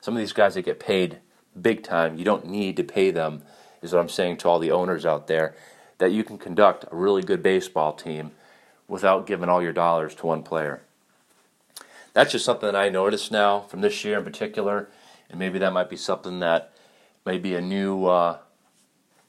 some 0.00 0.14
of 0.14 0.20
these 0.20 0.32
guys 0.32 0.54
that 0.54 0.62
get 0.62 0.80
paid 0.80 1.18
big 1.60 1.82
time. 1.82 2.16
You 2.16 2.24
don't 2.24 2.46
need 2.46 2.76
to 2.76 2.84
pay 2.84 3.10
them 3.10 3.42
is 3.82 3.92
what 3.92 4.00
I'm 4.00 4.08
saying 4.08 4.38
to 4.38 4.48
all 4.48 4.58
the 4.58 4.70
owners 4.70 5.06
out 5.06 5.26
there 5.26 5.54
that 5.98 6.12
you 6.12 6.24
can 6.24 6.38
conduct 6.38 6.84
a 6.90 6.96
really 6.96 7.22
good 7.22 7.42
baseball 7.42 7.92
team 7.92 8.32
without 8.88 9.26
giving 9.26 9.48
all 9.48 9.62
your 9.62 9.72
dollars 9.72 10.14
to 10.16 10.26
one 10.26 10.42
player. 10.42 10.82
That's 12.12 12.32
just 12.32 12.44
something 12.44 12.66
that 12.66 12.76
I 12.76 12.88
noticed 12.88 13.32
now 13.32 13.60
from 13.60 13.80
this 13.80 14.04
year 14.04 14.18
in 14.18 14.24
particular, 14.24 14.88
and 15.30 15.38
maybe 15.38 15.58
that 15.58 15.72
might 15.72 15.90
be 15.90 15.96
something 15.96 16.40
that 16.40 16.72
may 17.26 17.38
be 17.38 17.54
a 17.54 17.60
new 17.60 18.06
uh, 18.06 18.38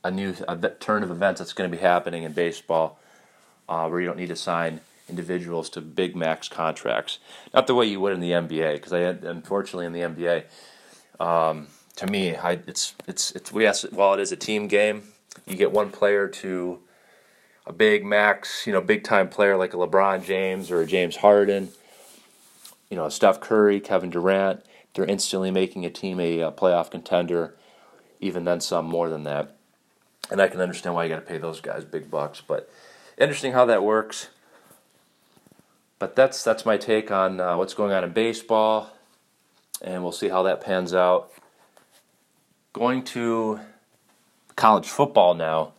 a 0.04 0.12
new 0.12 0.34
turn 0.80 1.04
of 1.04 1.12
events 1.12 1.40
that's 1.40 1.54
going 1.54 1.70
to 1.70 1.76
be 1.76 1.82
happening 1.82 2.24
in 2.24 2.32
baseball, 2.32 3.00
uh, 3.68 3.88
where 3.88 4.00
you 4.00 4.08
don't 4.08 4.18
need 4.18 4.30
to 4.30 4.36
sign 4.36 4.80
individuals 5.10 5.70
to 5.72 5.82
big 5.82 6.16
max 6.16 6.48
contracts, 6.48 7.20
not 7.54 7.68
the 7.68 7.76
way 7.76 7.86
you 7.86 8.00
would 8.00 8.14
in 8.14 8.20
the 8.20 8.32
NBA, 8.32 8.74
because 8.74 8.94
I 8.94 9.00
unfortunately 9.00 9.86
in 9.86 9.94
the 9.94 10.02
NBA. 10.02 10.44
Um, 11.20 11.68
to 11.98 12.06
me, 12.08 12.36
I, 12.36 12.60
it's 12.68 12.94
it's 13.08 13.32
it's 13.32 13.52
yes, 13.52 13.84
while 13.92 14.14
it 14.14 14.20
is 14.20 14.32
a 14.32 14.36
team 14.36 14.68
game, 14.68 15.04
you 15.46 15.56
get 15.56 15.72
one 15.72 15.90
player 15.90 16.28
to 16.28 16.80
a 17.66 17.74
big 17.74 18.06
max, 18.06 18.66
you 18.66 18.74
know, 18.74 18.82
big 18.82 19.04
time 19.04 19.28
player 19.28 19.58
like 19.58 19.74
a 19.74 19.78
LeBron 19.78 20.24
James 20.24 20.72
or 20.72 20.82
a 20.82 20.86
James 20.86 21.18
Harden, 21.18 21.70
you 22.90 22.96
know, 22.96 23.10
Steph 23.10 23.42
Curry, 23.42 23.80
Kevin 23.80 24.10
Durant. 24.10 24.64
They're 24.94 25.06
instantly 25.06 25.52
making 25.52 25.86
a 25.86 25.90
team 25.90 26.20
a, 26.20 26.40
a 26.40 26.52
playoff 26.52 26.90
contender, 26.90 27.56
even 28.19 28.43
then 28.43 28.62
some 28.62 28.86
more 28.86 29.10
than 29.10 29.23
that. 29.23 29.56
And 30.30 30.41
I 30.41 30.47
can 30.47 30.60
understand 30.60 30.95
why 30.95 31.03
you 31.03 31.10
got 31.10 31.15
to 31.15 31.21
pay 31.21 31.38
those 31.38 31.62
guys 31.62 31.86
big 31.86 32.12
bucks, 32.12 32.41
but 32.45 32.69
interesting 33.17 33.53
how 33.53 33.65
that 33.65 33.84
works. 33.84 34.30
But 35.99 36.15
that's 36.15 36.43
that's 36.43 36.65
my 36.65 36.77
take 36.77 37.12
on 37.12 37.39
uh, 37.39 37.58
what's 37.58 37.73
going 37.73 37.91
on 37.91 38.03
in 38.03 38.12
baseball, 38.12 38.91
and 39.82 40.03
we'll 40.03 40.12
see 40.12 40.30
how 40.30 40.43
that 40.43 40.62
pans 40.62 40.93
out 40.93 41.32
Going 42.77 43.03
to 43.06 43.60
college 44.56 44.88
football 44.88 45.34
now. 45.34 45.73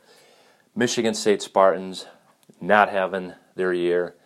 Michigan 0.75 1.15
State 1.15 1.41
Spartans 1.41 2.07
not 2.61 2.89
having 2.89 3.35
their 3.55 3.73
year. 3.73 4.17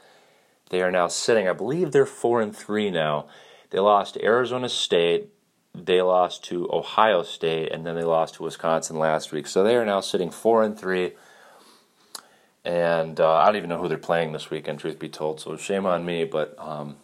They 0.70 0.81
are 0.81 0.90
now 0.90 1.09
sitting, 1.09 1.46
I 1.46 1.53
believe 1.53 1.92
they're 1.92 2.07
4 2.07 2.40
and 2.40 2.57
3 2.57 2.90
now. 2.90 3.27
They 3.68 3.79
lost 3.79 4.16
Arizona 4.22 4.70
State, 4.70 5.29
they 5.75 6.03
lost 6.03 6.45
to 6.45 6.69
Ohio 6.73 7.23
State, 7.23 7.73
and 7.73 7.87
then 7.87 7.95
they 7.95 8.05
lost 8.05 8.35
to 8.35 8.43
Wisconsin 8.43 8.99
last 8.99 9.33
week. 9.33 9.47
So 9.47 9.65
they 9.65 9.77
are 9.77 9.87
now 9.87 10.01
sitting 10.01 10.31
4 10.31 10.63
and 10.63 10.79
3. 10.79 11.13
And 12.65 13.19
uh, 13.19 13.35
I 13.37 13.47
don't 13.47 13.57
even 13.57 13.71
know 13.71 13.79
who 13.79 13.89
they're 13.89 13.99
playing 13.99 14.33
this 14.33 14.51
weekend, 14.51 14.79
truth 14.79 14.99
be 14.99 15.09
told. 15.09 15.41
So 15.41 15.57
shame 15.57 15.87
on 15.87 16.05
me, 16.05 16.25
but 16.25 16.55
um, 16.59 16.97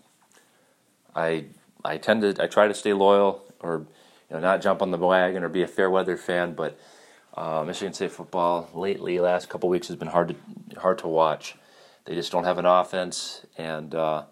I 1.17 1.47
I 1.85 1.97
tend 1.97 2.23
to 2.23 2.43
I 2.43 2.47
try 2.47 2.69
to 2.69 2.75
stay 2.75 2.93
loyal 2.93 3.43
or 3.59 3.87
you 4.31 4.37
know, 4.37 4.41
not 4.41 4.63
jump 4.63 4.83
on 4.83 4.91
the 4.93 4.99
wagon 4.99 5.43
or 5.43 5.49
be 5.49 5.63
a 5.63 5.67
fair 5.67 5.91
weather 5.91 6.17
fan, 6.17 6.55
but 6.55 6.79
uh, 7.37 7.65
Michigan 7.67 7.93
State 7.93 8.13
football 8.13 8.69
lately, 8.75 9.19
last 9.19 9.49
couple 9.49 9.69
weeks 9.69 9.89
has 9.89 9.97
been 9.97 10.09
hard 10.09 10.29
to 10.29 10.81
hard 10.81 10.99
to 10.99 11.09
watch. 11.09 11.57
They 12.05 12.15
just 12.15 12.31
don't 12.31 12.45
have 12.45 12.59
an 12.59 12.67
offense, 12.67 13.45
and 13.57 13.95
uh, 13.95 14.25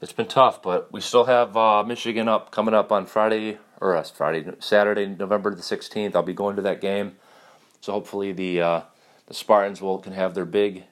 it's 0.00 0.12
been 0.12 0.26
tough. 0.26 0.62
But 0.62 0.92
we 0.92 1.00
still 1.00 1.24
have 1.24 1.56
uh, 1.56 1.82
Michigan 1.84 2.28
up 2.28 2.50
coming 2.50 2.74
up 2.74 2.92
on 2.92 3.06
Friday 3.06 3.58
or 3.80 3.96
uh, 3.96 4.02
Friday, 4.02 4.50
Saturday, 4.58 5.06
November 5.06 5.54
the 5.54 5.62
sixteenth. 5.62 6.16
I'll 6.16 6.22
be 6.22 6.34
going 6.34 6.56
to 6.56 6.62
that 6.62 6.80
game, 6.80 7.16
so 7.80 7.92
hopefully 7.92 8.32
the 8.32 8.60
uh, 8.60 8.80
the 9.26 9.34
Spartans 9.34 9.82
will 9.82 9.98
can 9.98 10.12
have 10.12 10.34
their 10.34 10.44
big 10.44 10.84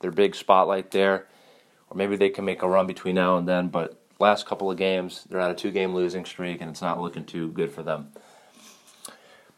their 0.00 0.10
big 0.10 0.34
spotlight 0.34 0.90
there, 0.90 1.26
or 1.88 1.96
maybe 1.96 2.16
they 2.16 2.30
can 2.30 2.44
make 2.44 2.62
a 2.62 2.68
run 2.68 2.86
between 2.86 3.16
now 3.16 3.36
and 3.36 3.46
then. 3.46 3.68
But 3.68 4.00
last 4.18 4.46
couple 4.46 4.70
of 4.70 4.76
games, 4.78 5.24
they're 5.28 5.40
on 5.40 5.50
a 5.50 5.54
two 5.54 5.70
game 5.70 5.94
losing 5.94 6.24
streak, 6.24 6.60
and 6.60 6.70
it's 6.70 6.82
not 6.82 7.00
looking 7.00 7.24
too 7.24 7.50
good 7.52 7.70
for 7.70 7.82
them. 7.82 8.12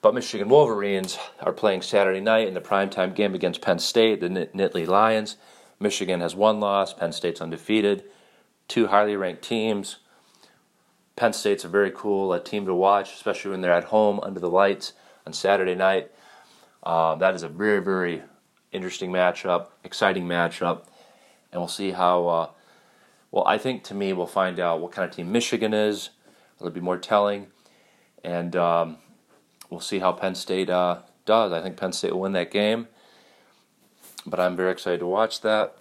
But 0.00 0.14
Michigan 0.14 0.48
Wolverines 0.48 1.16
are 1.40 1.52
playing 1.52 1.82
Saturday 1.82 2.20
night 2.20 2.48
in 2.48 2.54
the 2.54 2.60
primetime 2.60 3.14
game 3.14 3.36
against 3.36 3.60
Penn 3.60 3.78
State, 3.78 4.20
the 4.20 4.28
Nittany 4.28 4.84
Lions. 4.84 5.36
Michigan 5.78 6.20
has 6.20 6.34
one 6.34 6.58
loss, 6.58 6.92
Penn 6.92 7.12
State's 7.12 7.40
undefeated. 7.40 8.02
Two 8.72 8.86
highly 8.86 9.16
ranked 9.16 9.42
teams. 9.42 9.96
Penn 11.14 11.34
State's 11.34 11.62
a 11.62 11.68
very 11.68 11.90
cool 11.90 12.32
uh, 12.32 12.38
team 12.38 12.64
to 12.64 12.74
watch, 12.74 13.12
especially 13.12 13.50
when 13.50 13.60
they're 13.60 13.70
at 13.70 13.84
home 13.84 14.18
under 14.22 14.40
the 14.40 14.48
lights 14.48 14.94
on 15.26 15.34
Saturday 15.34 15.74
night. 15.74 16.10
Uh, 16.82 17.14
that 17.16 17.34
is 17.34 17.42
a 17.42 17.50
very, 17.50 17.82
very 17.82 18.22
interesting 18.72 19.12
matchup, 19.12 19.66
exciting 19.84 20.26
matchup, 20.26 20.86
and 21.52 21.60
we'll 21.60 21.68
see 21.68 21.90
how 21.90 22.26
uh, 22.28 22.48
well, 23.30 23.44
I 23.46 23.58
think 23.58 23.84
to 23.84 23.94
me, 23.94 24.14
we'll 24.14 24.26
find 24.26 24.58
out 24.58 24.80
what 24.80 24.92
kind 24.92 25.06
of 25.06 25.14
team 25.14 25.30
Michigan 25.30 25.74
is. 25.74 26.08
It'll 26.56 26.70
be 26.70 26.80
more 26.80 26.96
telling. 26.96 27.48
And 28.24 28.56
um, 28.56 28.96
we'll 29.68 29.80
see 29.80 29.98
how 29.98 30.12
Penn 30.12 30.34
State 30.34 30.70
uh, 30.70 31.00
does. 31.26 31.52
I 31.52 31.60
think 31.60 31.76
Penn 31.76 31.92
State 31.92 32.12
will 32.12 32.20
win 32.20 32.32
that 32.32 32.50
game. 32.50 32.88
But 34.24 34.40
I'm 34.40 34.56
very 34.56 34.72
excited 34.72 35.00
to 35.00 35.06
watch 35.06 35.42
that. 35.42 35.76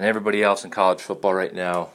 And 0.00 0.08
everybody 0.08 0.42
else 0.42 0.64
in 0.64 0.70
college 0.70 1.02
football 1.02 1.34
right 1.34 1.54
now, 1.54 1.90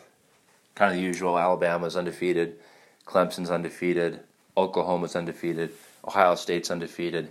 kind 0.76 0.92
of 0.92 0.98
the 0.98 1.04
usual. 1.04 1.40
Alabama's 1.40 1.96
undefeated. 1.96 2.56
Clemson's 3.04 3.50
undefeated. 3.50 4.20
Oklahoma's 4.56 5.16
undefeated. 5.16 5.72
Ohio 6.08 6.36
State's 6.36 6.70
undefeated. 6.70 7.30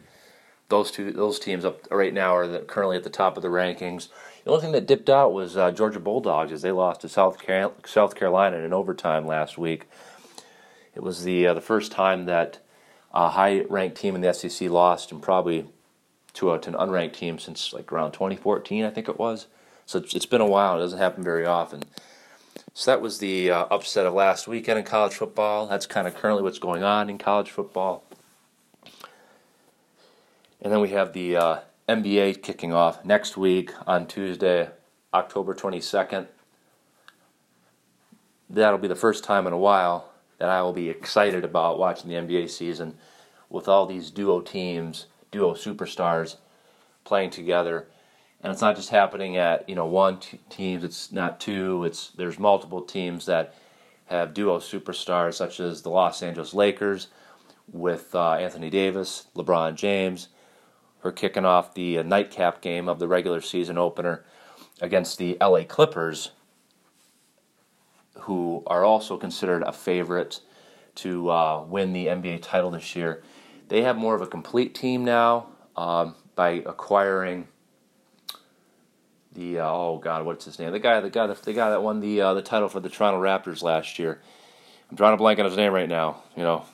Those 0.70 0.90
two, 0.90 1.12
those 1.12 1.38
teams 1.38 1.64
up 1.64 1.86
right 1.92 2.12
now 2.12 2.34
are 2.34 2.48
the, 2.48 2.58
currently 2.58 2.96
at 2.96 3.04
the 3.04 3.08
top 3.08 3.36
of 3.36 3.44
the 3.44 3.50
rankings. 3.50 4.08
The 4.42 4.50
only 4.50 4.62
thing 4.62 4.72
that 4.72 4.88
dipped 4.88 5.08
out 5.08 5.32
was 5.32 5.56
uh, 5.56 5.70
Georgia 5.70 6.00
Bulldogs 6.00 6.50
as 6.50 6.62
they 6.62 6.72
lost 6.72 7.02
to 7.02 7.08
South, 7.08 7.38
Car- 7.38 7.70
South 7.86 8.16
Carolina 8.16 8.56
in 8.56 8.72
overtime 8.72 9.28
last 9.28 9.56
week. 9.56 9.86
It 10.92 11.04
was 11.04 11.22
the 11.22 11.46
uh, 11.46 11.54
the 11.54 11.60
first 11.60 11.92
time 11.92 12.24
that 12.24 12.58
a 13.12 13.28
high-ranked 13.28 13.96
team 13.96 14.16
in 14.16 14.22
the 14.22 14.32
SEC 14.32 14.68
lost, 14.68 15.12
and 15.12 15.22
probably 15.22 15.66
to, 16.32 16.50
a, 16.50 16.58
to 16.58 16.70
an 16.70 16.74
unranked 16.74 17.12
team 17.12 17.38
since 17.38 17.72
like 17.72 17.92
around 17.92 18.10
2014, 18.10 18.84
I 18.84 18.90
think 18.90 19.08
it 19.08 19.20
was. 19.20 19.46
So 19.86 19.98
it's, 19.98 20.26
been 20.26 20.40
a 20.40 20.46
while. 20.46 20.76
It 20.76 20.80
doesn't 20.80 20.98
happen 20.98 21.22
very 21.22 21.44
often. 21.44 21.82
So 22.72 22.90
that 22.90 23.00
was 23.00 23.18
the 23.18 23.50
uh, 23.50 23.66
upset 23.70 24.06
of 24.06 24.14
last 24.14 24.48
weekend 24.48 24.78
in 24.78 24.84
college 24.84 25.14
football. 25.14 25.66
That's 25.66 25.86
kind 25.86 26.08
of 26.08 26.14
currently 26.14 26.42
what's 26.42 26.58
going 26.58 26.82
on 26.82 27.10
in 27.10 27.18
college 27.18 27.50
football. 27.50 28.04
And 30.60 30.72
then 30.72 30.80
we 30.80 30.88
have 30.90 31.12
the 31.12 31.36
uh, 31.36 31.58
NBA 31.88 32.42
kicking 32.42 32.72
off 32.72 33.04
next 33.04 33.36
week 33.36 33.72
on 33.86 34.06
Tuesday, 34.06 34.70
October 35.12 35.54
22nd. 35.54 36.26
That'll 38.48 38.78
be 38.78 38.88
the 38.88 38.96
first 38.96 39.24
time 39.24 39.46
in 39.46 39.52
a 39.52 39.58
while 39.58 40.10
that 40.38 40.48
I 40.48 40.62
will 40.62 40.72
be 40.72 40.88
excited 40.88 41.44
about 41.44 41.78
watching 41.78 42.08
the 42.08 42.16
NBA 42.16 42.50
season 42.50 42.96
with 43.50 43.68
all 43.68 43.86
these 43.86 44.10
duo 44.10 44.40
teams, 44.40 45.06
duo 45.30 45.54
superstars 45.54 46.36
playing 47.04 47.30
together. 47.30 47.86
And 48.44 48.52
it's 48.52 48.60
not 48.60 48.76
just 48.76 48.90
happening 48.90 49.38
at, 49.38 49.66
you 49.66 49.74
know, 49.74 49.86
one 49.86 50.18
t- 50.18 50.38
teams, 50.50 50.84
it's 50.84 51.10
not 51.10 51.40
two, 51.40 51.82
it's 51.84 52.10
there's 52.10 52.38
multiple 52.38 52.82
teams 52.82 53.24
that 53.24 53.54
have 54.04 54.34
duo 54.34 54.58
superstars 54.58 55.32
such 55.32 55.60
as 55.60 55.80
the 55.80 55.88
Los 55.88 56.22
Angeles 56.22 56.52
Lakers 56.52 57.08
with 57.72 58.14
uh, 58.14 58.34
Anthony 58.34 58.68
Davis, 58.68 59.28
LeBron 59.34 59.76
James, 59.76 60.28
who 60.98 61.08
are 61.08 61.12
kicking 61.12 61.46
off 61.46 61.72
the 61.72 62.02
nightcap 62.02 62.60
game 62.60 62.86
of 62.86 62.98
the 62.98 63.08
regular 63.08 63.40
season 63.40 63.78
opener 63.78 64.26
against 64.82 65.16
the 65.16 65.38
LA 65.40 65.64
Clippers, 65.64 66.32
who 68.12 68.62
are 68.66 68.84
also 68.84 69.16
considered 69.16 69.62
a 69.62 69.72
favorite 69.72 70.40
to 70.96 71.30
uh, 71.30 71.64
win 71.66 71.94
the 71.94 72.08
NBA 72.08 72.42
title 72.42 72.72
this 72.72 72.94
year. 72.94 73.22
They 73.68 73.80
have 73.84 73.96
more 73.96 74.14
of 74.14 74.20
a 74.20 74.26
complete 74.26 74.74
team 74.74 75.02
now 75.02 75.46
um, 75.78 76.14
by 76.36 76.62
acquiring 76.66 77.48
the 79.34 79.58
uh, 79.60 79.68
oh 79.68 79.98
god, 79.98 80.24
what's 80.24 80.44
his 80.44 80.58
name? 80.58 80.72
The 80.72 80.78
guy, 80.78 81.00
the 81.00 81.10
guy, 81.10 81.26
the, 81.26 81.52
guy 81.52 81.70
that 81.70 81.82
won 81.82 82.00
the 82.00 82.20
uh, 82.20 82.34
the 82.34 82.42
title 82.42 82.68
for 82.68 82.80
the 82.80 82.88
Toronto 82.88 83.20
Raptors 83.20 83.62
last 83.62 83.98
year. 83.98 84.20
I'm 84.90 84.96
drawing 84.96 85.14
a 85.14 85.16
blank 85.16 85.38
on 85.38 85.44
his 85.44 85.56
name 85.56 85.72
right 85.72 85.88
now. 85.88 86.22
You 86.36 86.42
know, 86.42 86.64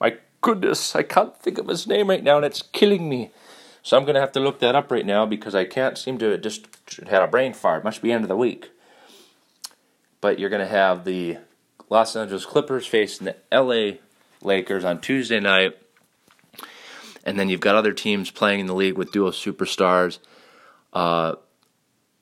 my 0.00 0.16
goodness, 0.40 0.94
I 0.94 1.02
can't 1.02 1.36
think 1.36 1.58
of 1.58 1.68
his 1.68 1.86
name 1.86 2.08
right 2.08 2.22
now, 2.22 2.36
and 2.36 2.46
it's 2.46 2.62
killing 2.62 3.08
me. 3.08 3.30
So 3.82 3.96
I'm 3.96 4.04
gonna 4.04 4.20
have 4.20 4.32
to 4.32 4.40
look 4.40 4.60
that 4.60 4.74
up 4.74 4.90
right 4.90 5.06
now 5.06 5.26
because 5.26 5.54
I 5.54 5.64
can't 5.64 5.98
seem 5.98 6.18
to 6.18 6.36
just 6.38 6.66
had 7.08 7.22
a 7.22 7.26
brain 7.26 7.52
fart. 7.52 7.84
Must 7.84 8.02
be 8.02 8.12
end 8.12 8.24
of 8.24 8.28
the 8.28 8.36
week. 8.36 8.70
But 10.20 10.38
you're 10.38 10.50
gonna 10.50 10.66
have 10.66 11.04
the 11.04 11.38
Los 11.90 12.14
Angeles 12.14 12.44
Clippers 12.44 12.86
facing 12.86 13.26
the 13.26 13.36
LA 13.52 13.98
Lakers 14.42 14.84
on 14.84 15.00
Tuesday 15.00 15.40
night. 15.40 15.78
And 17.24 17.38
then 17.38 17.48
you've 17.48 17.60
got 17.60 17.74
other 17.74 17.92
teams 17.92 18.30
playing 18.30 18.60
in 18.60 18.66
the 18.66 18.74
league 18.74 18.96
with 18.96 19.12
dual 19.12 19.32
superstars. 19.32 20.18
Uh, 20.92 21.34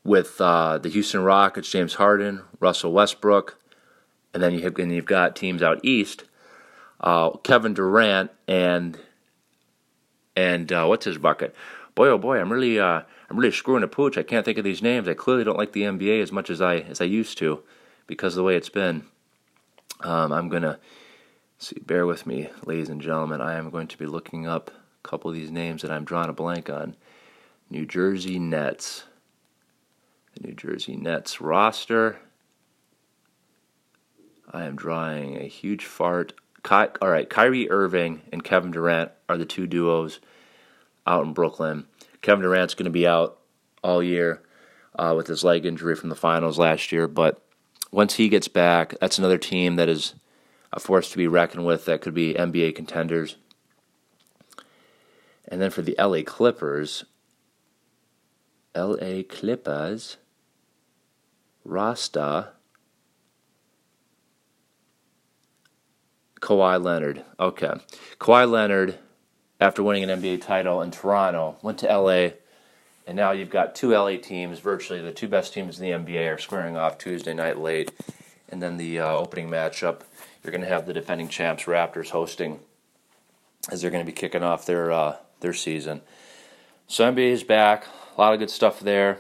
with 0.07 0.41
uh, 0.41 0.79
the 0.79 0.89
Houston 0.89 1.23
Rockets, 1.23 1.71
James 1.71 1.95
Harden, 1.95 2.43
Russell 2.61 2.93
Westbrook, 2.93 3.59
and 4.33 4.43
then 4.43 4.55
you 4.55 4.63
have 4.63 4.79
and 4.79 4.93
you've 4.93 5.05
got 5.05 5.37
teams 5.37 5.63
out 5.63 5.81
east, 5.83 6.25
uh, 7.01 7.31
Kevin 7.39 7.75
Durant 7.75 8.31
and 8.47 8.99
and 10.37 10.73
uh, 10.73 10.87
what's 10.87 11.07
his 11.07 11.19
bucket? 11.19 11.55
Boy, 11.95 12.09
oh 12.09 12.19
boy, 12.19 12.39
I'm 12.39 12.53
really 12.53 12.79
uh, 12.79 13.03
I'm 13.29 13.37
really 13.37 13.53
screwing 13.53 13.83
a 13.83 13.89
pooch. 13.89 14.17
I 14.17 14.23
can't 14.23 14.45
think 14.45 14.59
of 14.59 14.65
these 14.65 14.83
names. 14.83 15.09
I 15.09 15.15
clearly 15.15 15.45
don't 15.45 15.59
like 15.59 15.73
the 15.73 15.83
NBA 15.83 16.23
as 16.23 16.31
much 16.31 16.51
as 16.51 16.61
I 16.61 16.77
as 16.77 17.01
I 17.01 17.05
used 17.05 17.39
to 17.39 17.63
because 18.07 18.35
of 18.35 18.37
the 18.37 18.45
way 18.45 18.57
it's 18.57 18.69
been. 18.69 19.05
Um, 20.01 20.33
I'm 20.33 20.49
gonna 20.49 20.79
see. 21.59 21.81
Bear 21.81 22.07
with 22.07 22.27
me, 22.27 22.51
ladies 22.65 22.91
and 22.91 23.01
gentlemen. 23.01 23.41
I 23.41 23.55
am 23.55 23.71
going 23.71 23.89
to 23.89 23.99
be 23.99 24.07
looking 24.07 24.47
up 24.47 24.71
a 24.71 25.09
couple 25.09 25.31
of 25.31 25.37
these 25.37 25.51
names 25.51 25.83
that 25.83 25.91
I'm 25.91 26.05
drawing 26.05 26.29
a 26.29 26.35
blank 26.35 26.71
on. 26.71 26.97
New 27.69 27.85
Jersey 27.85 28.39
Nets 28.39 29.05
the 30.37 30.49
New 30.49 30.55
Jersey 30.55 30.97
Nets 30.97 31.41
roster. 31.41 32.19
I 34.51 34.65
am 34.65 34.77
drawing 34.77 35.37
a 35.37 35.49
huge 35.49 35.85
fart. 35.85 36.33
Ky- 36.63 36.95
all 37.01 37.09
right, 37.09 37.29
Kyrie 37.29 37.71
Irving 37.71 38.23
and 38.33 38.45
Kevin 38.45 38.71
Durant 38.71 39.13
are 39.29 39.39
the 39.39 39.45
two 39.45 39.67
duos 39.67 40.21
out 41.07 41.25
in 41.25 41.33
Brooklyn. 41.33 41.87
Kevin 42.23 42.43
Durant's 42.43 42.75
going 42.75 42.85
to 42.85 42.91
be 42.91 43.07
out 43.07 43.39
all 43.83 44.03
year 44.03 44.43
uh, 44.99 45.15
with 45.17 45.27
his 45.27 45.45
leg 45.45 45.65
injury 45.65 45.95
from 45.95 46.09
the 46.09 46.15
finals 46.15 46.59
last 46.59 46.93
year, 46.93 47.07
but 47.07 47.43
once 47.93 48.15
he 48.15 48.29
gets 48.29 48.49
back, 48.49 48.95
that's 49.01 49.19
another 49.19 49.39
team 49.39 49.77
that 49.77 49.89
is 49.89 50.15
a 50.73 50.81
force 50.81 51.11
to 51.11 51.17
be 51.17 51.29
reckoned 51.29 51.65
with 51.65 51.85
that 51.85 52.01
could 52.01 52.15
be 52.15 52.35
NBA 52.35 52.75
contenders. 52.75 53.37
And 55.49 55.61
then 55.61 55.71
for 55.71 55.83
the 55.83 55.95
LA 55.99 56.23
Clippers, 56.25 57.05
LA 58.75 59.23
Clippers, 59.29 60.17
Rasta, 61.67 62.51
Kawhi 66.41 66.83
Leonard. 66.83 67.25
Okay. 67.41 67.73
Kawhi 68.21 68.49
Leonard, 68.49 68.99
after 69.61 69.83
winning 69.83 70.09
an 70.09 70.23
NBA 70.23 70.43
title 70.43 70.81
in 70.81 70.93
Toronto, 70.93 71.57
went 71.63 71.79
to 71.79 71.87
LA, 71.87 72.31
and 73.07 73.17
now 73.17 73.33
you've 73.33 73.51
got 73.51 73.75
two 73.75 73.91
LA 73.91 74.17
teams, 74.17 74.61
virtually 74.61 75.01
the 75.01 75.11
two 75.11 75.27
best 75.27 75.53
teams 75.53 75.81
in 75.81 75.85
the 75.85 76.13
NBA, 76.13 76.33
are 76.33 76.39
squaring 76.39 76.77
off 76.77 76.99
Tuesday 76.99 77.35
night 77.35 77.59
late. 77.59 77.91
And 78.49 78.63
then 78.63 78.77
the 78.77 79.01
uh, 79.01 79.17
opening 79.17 79.51
matchup, 79.51 80.03
you're 80.45 80.53
going 80.53 80.61
to 80.61 80.69
have 80.69 80.87
the 80.87 80.93
defending 80.93 81.29
champs 81.29 81.65
Raptors 81.65 82.11
hosting 82.11 82.61
as 83.73 83.83
they're 83.83 83.91
going 83.91 84.05
to 84.05 84.11
be 84.11 84.17
kicking 84.17 84.45
off 84.45 84.67
their 84.67 84.93
uh, 84.93 85.17
their 85.41 85.53
season. 85.53 86.03
So 86.87 87.13
NBA 87.13 87.33
is 87.33 87.43
back. 87.43 87.87
A 88.17 88.21
lot 88.21 88.33
of 88.33 88.39
good 88.39 88.51
stuff 88.51 88.79
there. 88.79 89.19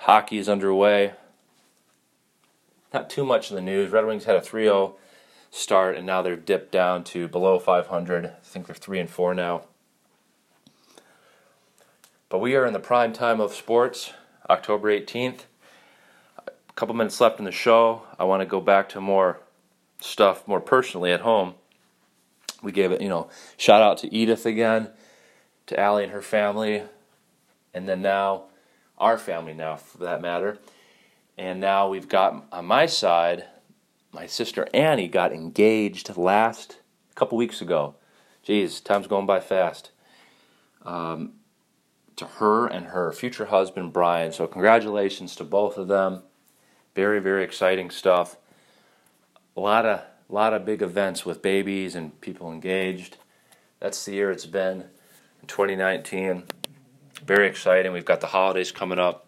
Hockey 0.00 0.38
is 0.38 0.48
underway. 0.48 1.12
Not 2.92 3.10
too 3.10 3.24
much 3.24 3.50
in 3.50 3.56
the 3.56 3.62
news. 3.62 3.90
Red 3.90 4.06
Wings 4.06 4.24
had 4.24 4.34
a 4.34 4.40
3 4.40 4.64
0 4.64 4.96
start, 5.50 5.94
and 5.94 6.06
now 6.06 6.22
they're 6.22 6.36
dipped 6.36 6.72
down 6.72 7.04
to 7.04 7.28
below 7.28 7.58
500. 7.58 8.24
I 8.24 8.30
think 8.42 8.66
they're 8.66 8.74
3 8.74 9.00
and 9.00 9.10
4 9.10 9.34
now. 9.34 9.64
But 12.30 12.38
we 12.38 12.56
are 12.56 12.64
in 12.64 12.72
the 12.72 12.80
prime 12.80 13.12
time 13.12 13.40
of 13.40 13.52
sports, 13.52 14.14
October 14.48 14.88
18th. 14.88 15.40
A 16.38 16.72
couple 16.76 16.94
minutes 16.94 17.20
left 17.20 17.38
in 17.38 17.44
the 17.44 17.52
show. 17.52 18.02
I 18.18 18.24
want 18.24 18.40
to 18.40 18.46
go 18.46 18.60
back 18.60 18.88
to 18.90 19.02
more 19.02 19.40
stuff 20.00 20.48
more 20.48 20.60
personally 20.60 21.12
at 21.12 21.20
home. 21.20 21.54
We 22.62 22.72
gave 22.72 22.90
it, 22.90 23.02
you 23.02 23.08
know, 23.10 23.28
shout 23.58 23.82
out 23.82 23.98
to 23.98 24.14
Edith 24.14 24.46
again, 24.46 24.88
to 25.66 25.78
Allie 25.78 26.04
and 26.04 26.12
her 26.12 26.22
family, 26.22 26.84
and 27.74 27.86
then 27.86 28.00
now 28.00 28.44
our 29.00 29.18
family 29.18 29.54
now, 29.54 29.76
for 29.76 29.98
that 29.98 30.20
matter. 30.20 30.58
And 31.36 31.58
now 31.58 31.88
we've 31.88 32.08
got 32.08 32.44
on 32.52 32.66
my 32.66 32.86
side, 32.86 33.46
my 34.12 34.26
sister 34.26 34.68
Annie 34.74 35.08
got 35.08 35.32
engaged 35.32 36.16
last 36.16 36.78
couple 37.14 37.38
weeks 37.38 37.60
ago. 37.60 37.94
Geez, 38.42 38.80
time's 38.80 39.06
going 39.06 39.26
by 39.26 39.40
fast. 39.40 39.90
Um, 40.84 41.32
to 42.16 42.26
her 42.26 42.66
and 42.66 42.86
her 42.88 43.12
future 43.12 43.46
husband 43.46 43.92
Brian. 43.92 44.32
So 44.32 44.46
congratulations 44.46 45.34
to 45.36 45.44
both 45.44 45.78
of 45.78 45.88
them. 45.88 46.22
Very 46.94 47.20
very 47.20 47.42
exciting 47.42 47.90
stuff. 47.90 48.36
A 49.56 49.60
lot 49.60 49.86
of 49.86 50.00
a 50.00 50.32
lot 50.32 50.52
of 50.52 50.66
big 50.66 50.82
events 50.82 51.24
with 51.24 51.40
babies 51.40 51.94
and 51.94 52.20
people 52.20 52.52
engaged. 52.52 53.16
That's 53.80 54.04
the 54.04 54.12
year 54.12 54.30
it's 54.30 54.46
been 54.46 54.84
2019 55.46 56.44
very 57.24 57.46
exciting. 57.46 57.92
We've 57.92 58.04
got 58.04 58.20
the 58.20 58.28
holidays 58.28 58.72
coming 58.72 58.98
up. 58.98 59.26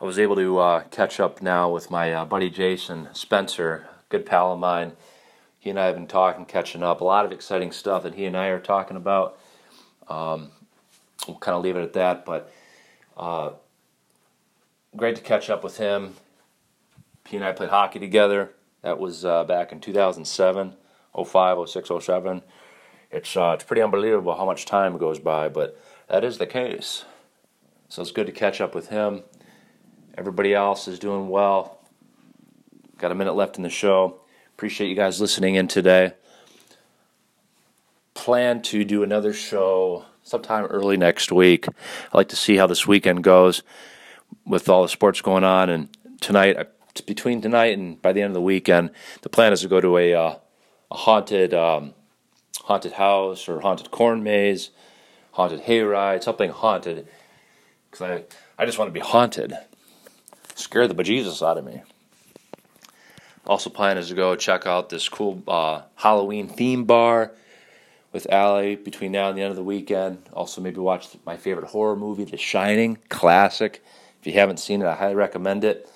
I 0.00 0.04
was 0.04 0.18
able 0.18 0.36
to 0.36 0.58
uh, 0.58 0.80
catch 0.84 1.20
up 1.20 1.40
now 1.40 1.70
with 1.70 1.90
my 1.90 2.12
uh, 2.12 2.24
buddy 2.24 2.50
Jason 2.50 3.08
Spencer, 3.14 3.88
good 4.08 4.26
pal 4.26 4.52
of 4.52 4.58
mine. 4.58 4.92
He 5.58 5.70
and 5.70 5.80
I 5.80 5.86
have 5.86 5.94
been 5.94 6.06
talking, 6.06 6.44
catching 6.44 6.82
up. 6.82 7.00
A 7.00 7.04
lot 7.04 7.24
of 7.24 7.32
exciting 7.32 7.72
stuff 7.72 8.02
that 8.02 8.14
he 8.14 8.24
and 8.26 8.36
I 8.36 8.48
are 8.48 8.60
talking 8.60 8.96
about. 8.96 9.38
Um, 10.08 10.50
we'll 11.26 11.38
kind 11.38 11.56
of 11.56 11.62
leave 11.62 11.76
it 11.76 11.82
at 11.82 11.92
that, 11.94 12.24
but 12.24 12.52
uh, 13.16 13.50
great 14.96 15.16
to 15.16 15.22
catch 15.22 15.48
up 15.48 15.64
with 15.64 15.78
him. 15.78 16.14
He 17.26 17.36
and 17.36 17.44
I 17.44 17.52
played 17.52 17.70
hockey 17.70 17.98
together. 17.98 18.52
That 18.82 18.98
was 18.98 19.24
uh, 19.24 19.44
back 19.44 19.72
in 19.72 19.80
2007, 19.80 20.74
05, 21.24 21.68
06, 21.68 21.90
07. 22.00 22.42
It's, 23.10 23.36
uh, 23.36 23.52
it's 23.54 23.64
pretty 23.64 23.82
unbelievable 23.82 24.36
how 24.36 24.44
much 24.44 24.66
time 24.66 24.98
goes 24.98 25.18
by, 25.18 25.48
but 25.48 25.80
that 26.08 26.24
is 26.24 26.38
the 26.38 26.46
case. 26.46 27.04
So 27.88 28.02
it's 28.02 28.10
good 28.10 28.26
to 28.26 28.32
catch 28.32 28.60
up 28.60 28.74
with 28.74 28.88
him. 28.88 29.22
Everybody 30.16 30.54
else 30.54 30.88
is 30.88 30.98
doing 30.98 31.28
well. 31.28 31.78
Got 32.98 33.12
a 33.12 33.14
minute 33.14 33.34
left 33.34 33.56
in 33.56 33.62
the 33.62 33.70
show. 33.70 34.20
Appreciate 34.54 34.88
you 34.88 34.96
guys 34.96 35.20
listening 35.20 35.54
in 35.54 35.68
today. 35.68 36.14
Plan 38.14 38.62
to 38.62 38.84
do 38.84 39.02
another 39.02 39.32
show 39.32 40.06
sometime 40.22 40.64
early 40.64 40.96
next 40.96 41.30
week. 41.30 41.68
I 41.68 42.16
like 42.16 42.28
to 42.30 42.36
see 42.36 42.56
how 42.56 42.66
this 42.66 42.86
weekend 42.86 43.22
goes 43.22 43.62
with 44.46 44.68
all 44.68 44.82
the 44.82 44.88
sports 44.88 45.20
going 45.20 45.44
on. 45.44 45.68
And 45.68 45.88
tonight, 46.20 46.56
between 47.06 47.42
tonight 47.42 47.76
and 47.76 48.00
by 48.00 48.12
the 48.12 48.22
end 48.22 48.30
of 48.30 48.34
the 48.34 48.40
weekend, 48.40 48.90
the 49.20 49.28
plan 49.28 49.52
is 49.52 49.60
to 49.60 49.68
go 49.68 49.80
to 49.80 49.98
a, 49.98 50.14
uh, 50.14 50.36
a 50.90 50.96
haunted 50.96 51.52
um, 51.52 51.94
haunted 52.62 52.92
house 52.92 53.48
or 53.48 53.60
haunted 53.60 53.90
corn 53.90 54.22
maze 54.22 54.70
haunted 55.36 55.60
hayride, 55.60 56.22
something 56.22 56.50
haunted. 56.50 57.06
Because 57.90 58.24
I, 58.58 58.62
I 58.62 58.64
just 58.64 58.78
want 58.78 58.88
to 58.88 58.92
be 58.92 59.00
haunted. 59.00 59.54
Scare 60.54 60.88
the 60.88 60.94
bejesus 60.94 61.46
out 61.46 61.58
of 61.58 61.64
me. 61.66 61.82
Also, 63.46 63.68
plan 63.68 63.98
is 63.98 64.08
to 64.08 64.14
go 64.14 64.34
check 64.34 64.66
out 64.66 64.88
this 64.88 65.10
cool 65.10 65.42
uh, 65.46 65.82
Halloween 65.96 66.48
theme 66.48 66.84
bar 66.84 67.32
with 68.12 68.26
Allie 68.32 68.76
between 68.76 69.12
now 69.12 69.28
and 69.28 69.36
the 69.36 69.42
end 69.42 69.50
of 69.50 69.56
the 69.56 69.62
weekend. 69.62 70.22
Also, 70.32 70.62
maybe 70.62 70.78
watch 70.78 71.08
my 71.26 71.36
favorite 71.36 71.66
horror 71.68 71.96
movie, 71.96 72.24
The 72.24 72.38
Shining, 72.38 72.96
classic. 73.10 73.84
If 74.18 74.26
you 74.26 74.32
haven't 74.32 74.58
seen 74.58 74.80
it, 74.80 74.86
I 74.86 74.94
highly 74.94 75.16
recommend 75.16 75.64
it. 75.64 75.86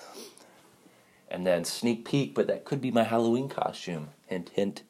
And 1.31 1.47
then 1.47 1.65
sneak 1.65 2.05
peek, 2.05 2.35
but 2.35 2.47
that 2.49 2.67
could 2.67 2.83
be 2.83 2.91
my 2.91 3.05
Halloween 3.05 3.49
costume. 3.49 4.11
Hint, 4.27 4.51
hint. 4.51 4.83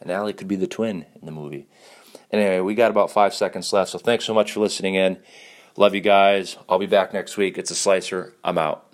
And 0.00 0.10
Allie 0.10 0.32
could 0.32 0.48
be 0.48 0.56
the 0.56 0.66
twin 0.66 1.04
in 1.20 1.26
the 1.26 1.32
movie. 1.32 1.66
Anyway, 2.32 2.60
we 2.60 2.74
got 2.74 2.90
about 2.90 3.10
five 3.10 3.34
seconds 3.34 3.72
left, 3.72 3.90
so 3.90 3.98
thanks 3.98 4.24
so 4.24 4.34
much 4.34 4.52
for 4.52 4.60
listening 4.60 4.94
in. 4.94 5.18
Love 5.76 5.94
you 5.94 6.00
guys. 6.00 6.56
I'll 6.68 6.78
be 6.78 6.86
back 6.86 7.12
next 7.12 7.36
week. 7.36 7.58
It's 7.58 7.70
a 7.70 7.74
slicer. 7.74 8.34
I'm 8.44 8.58
out. 8.58 8.89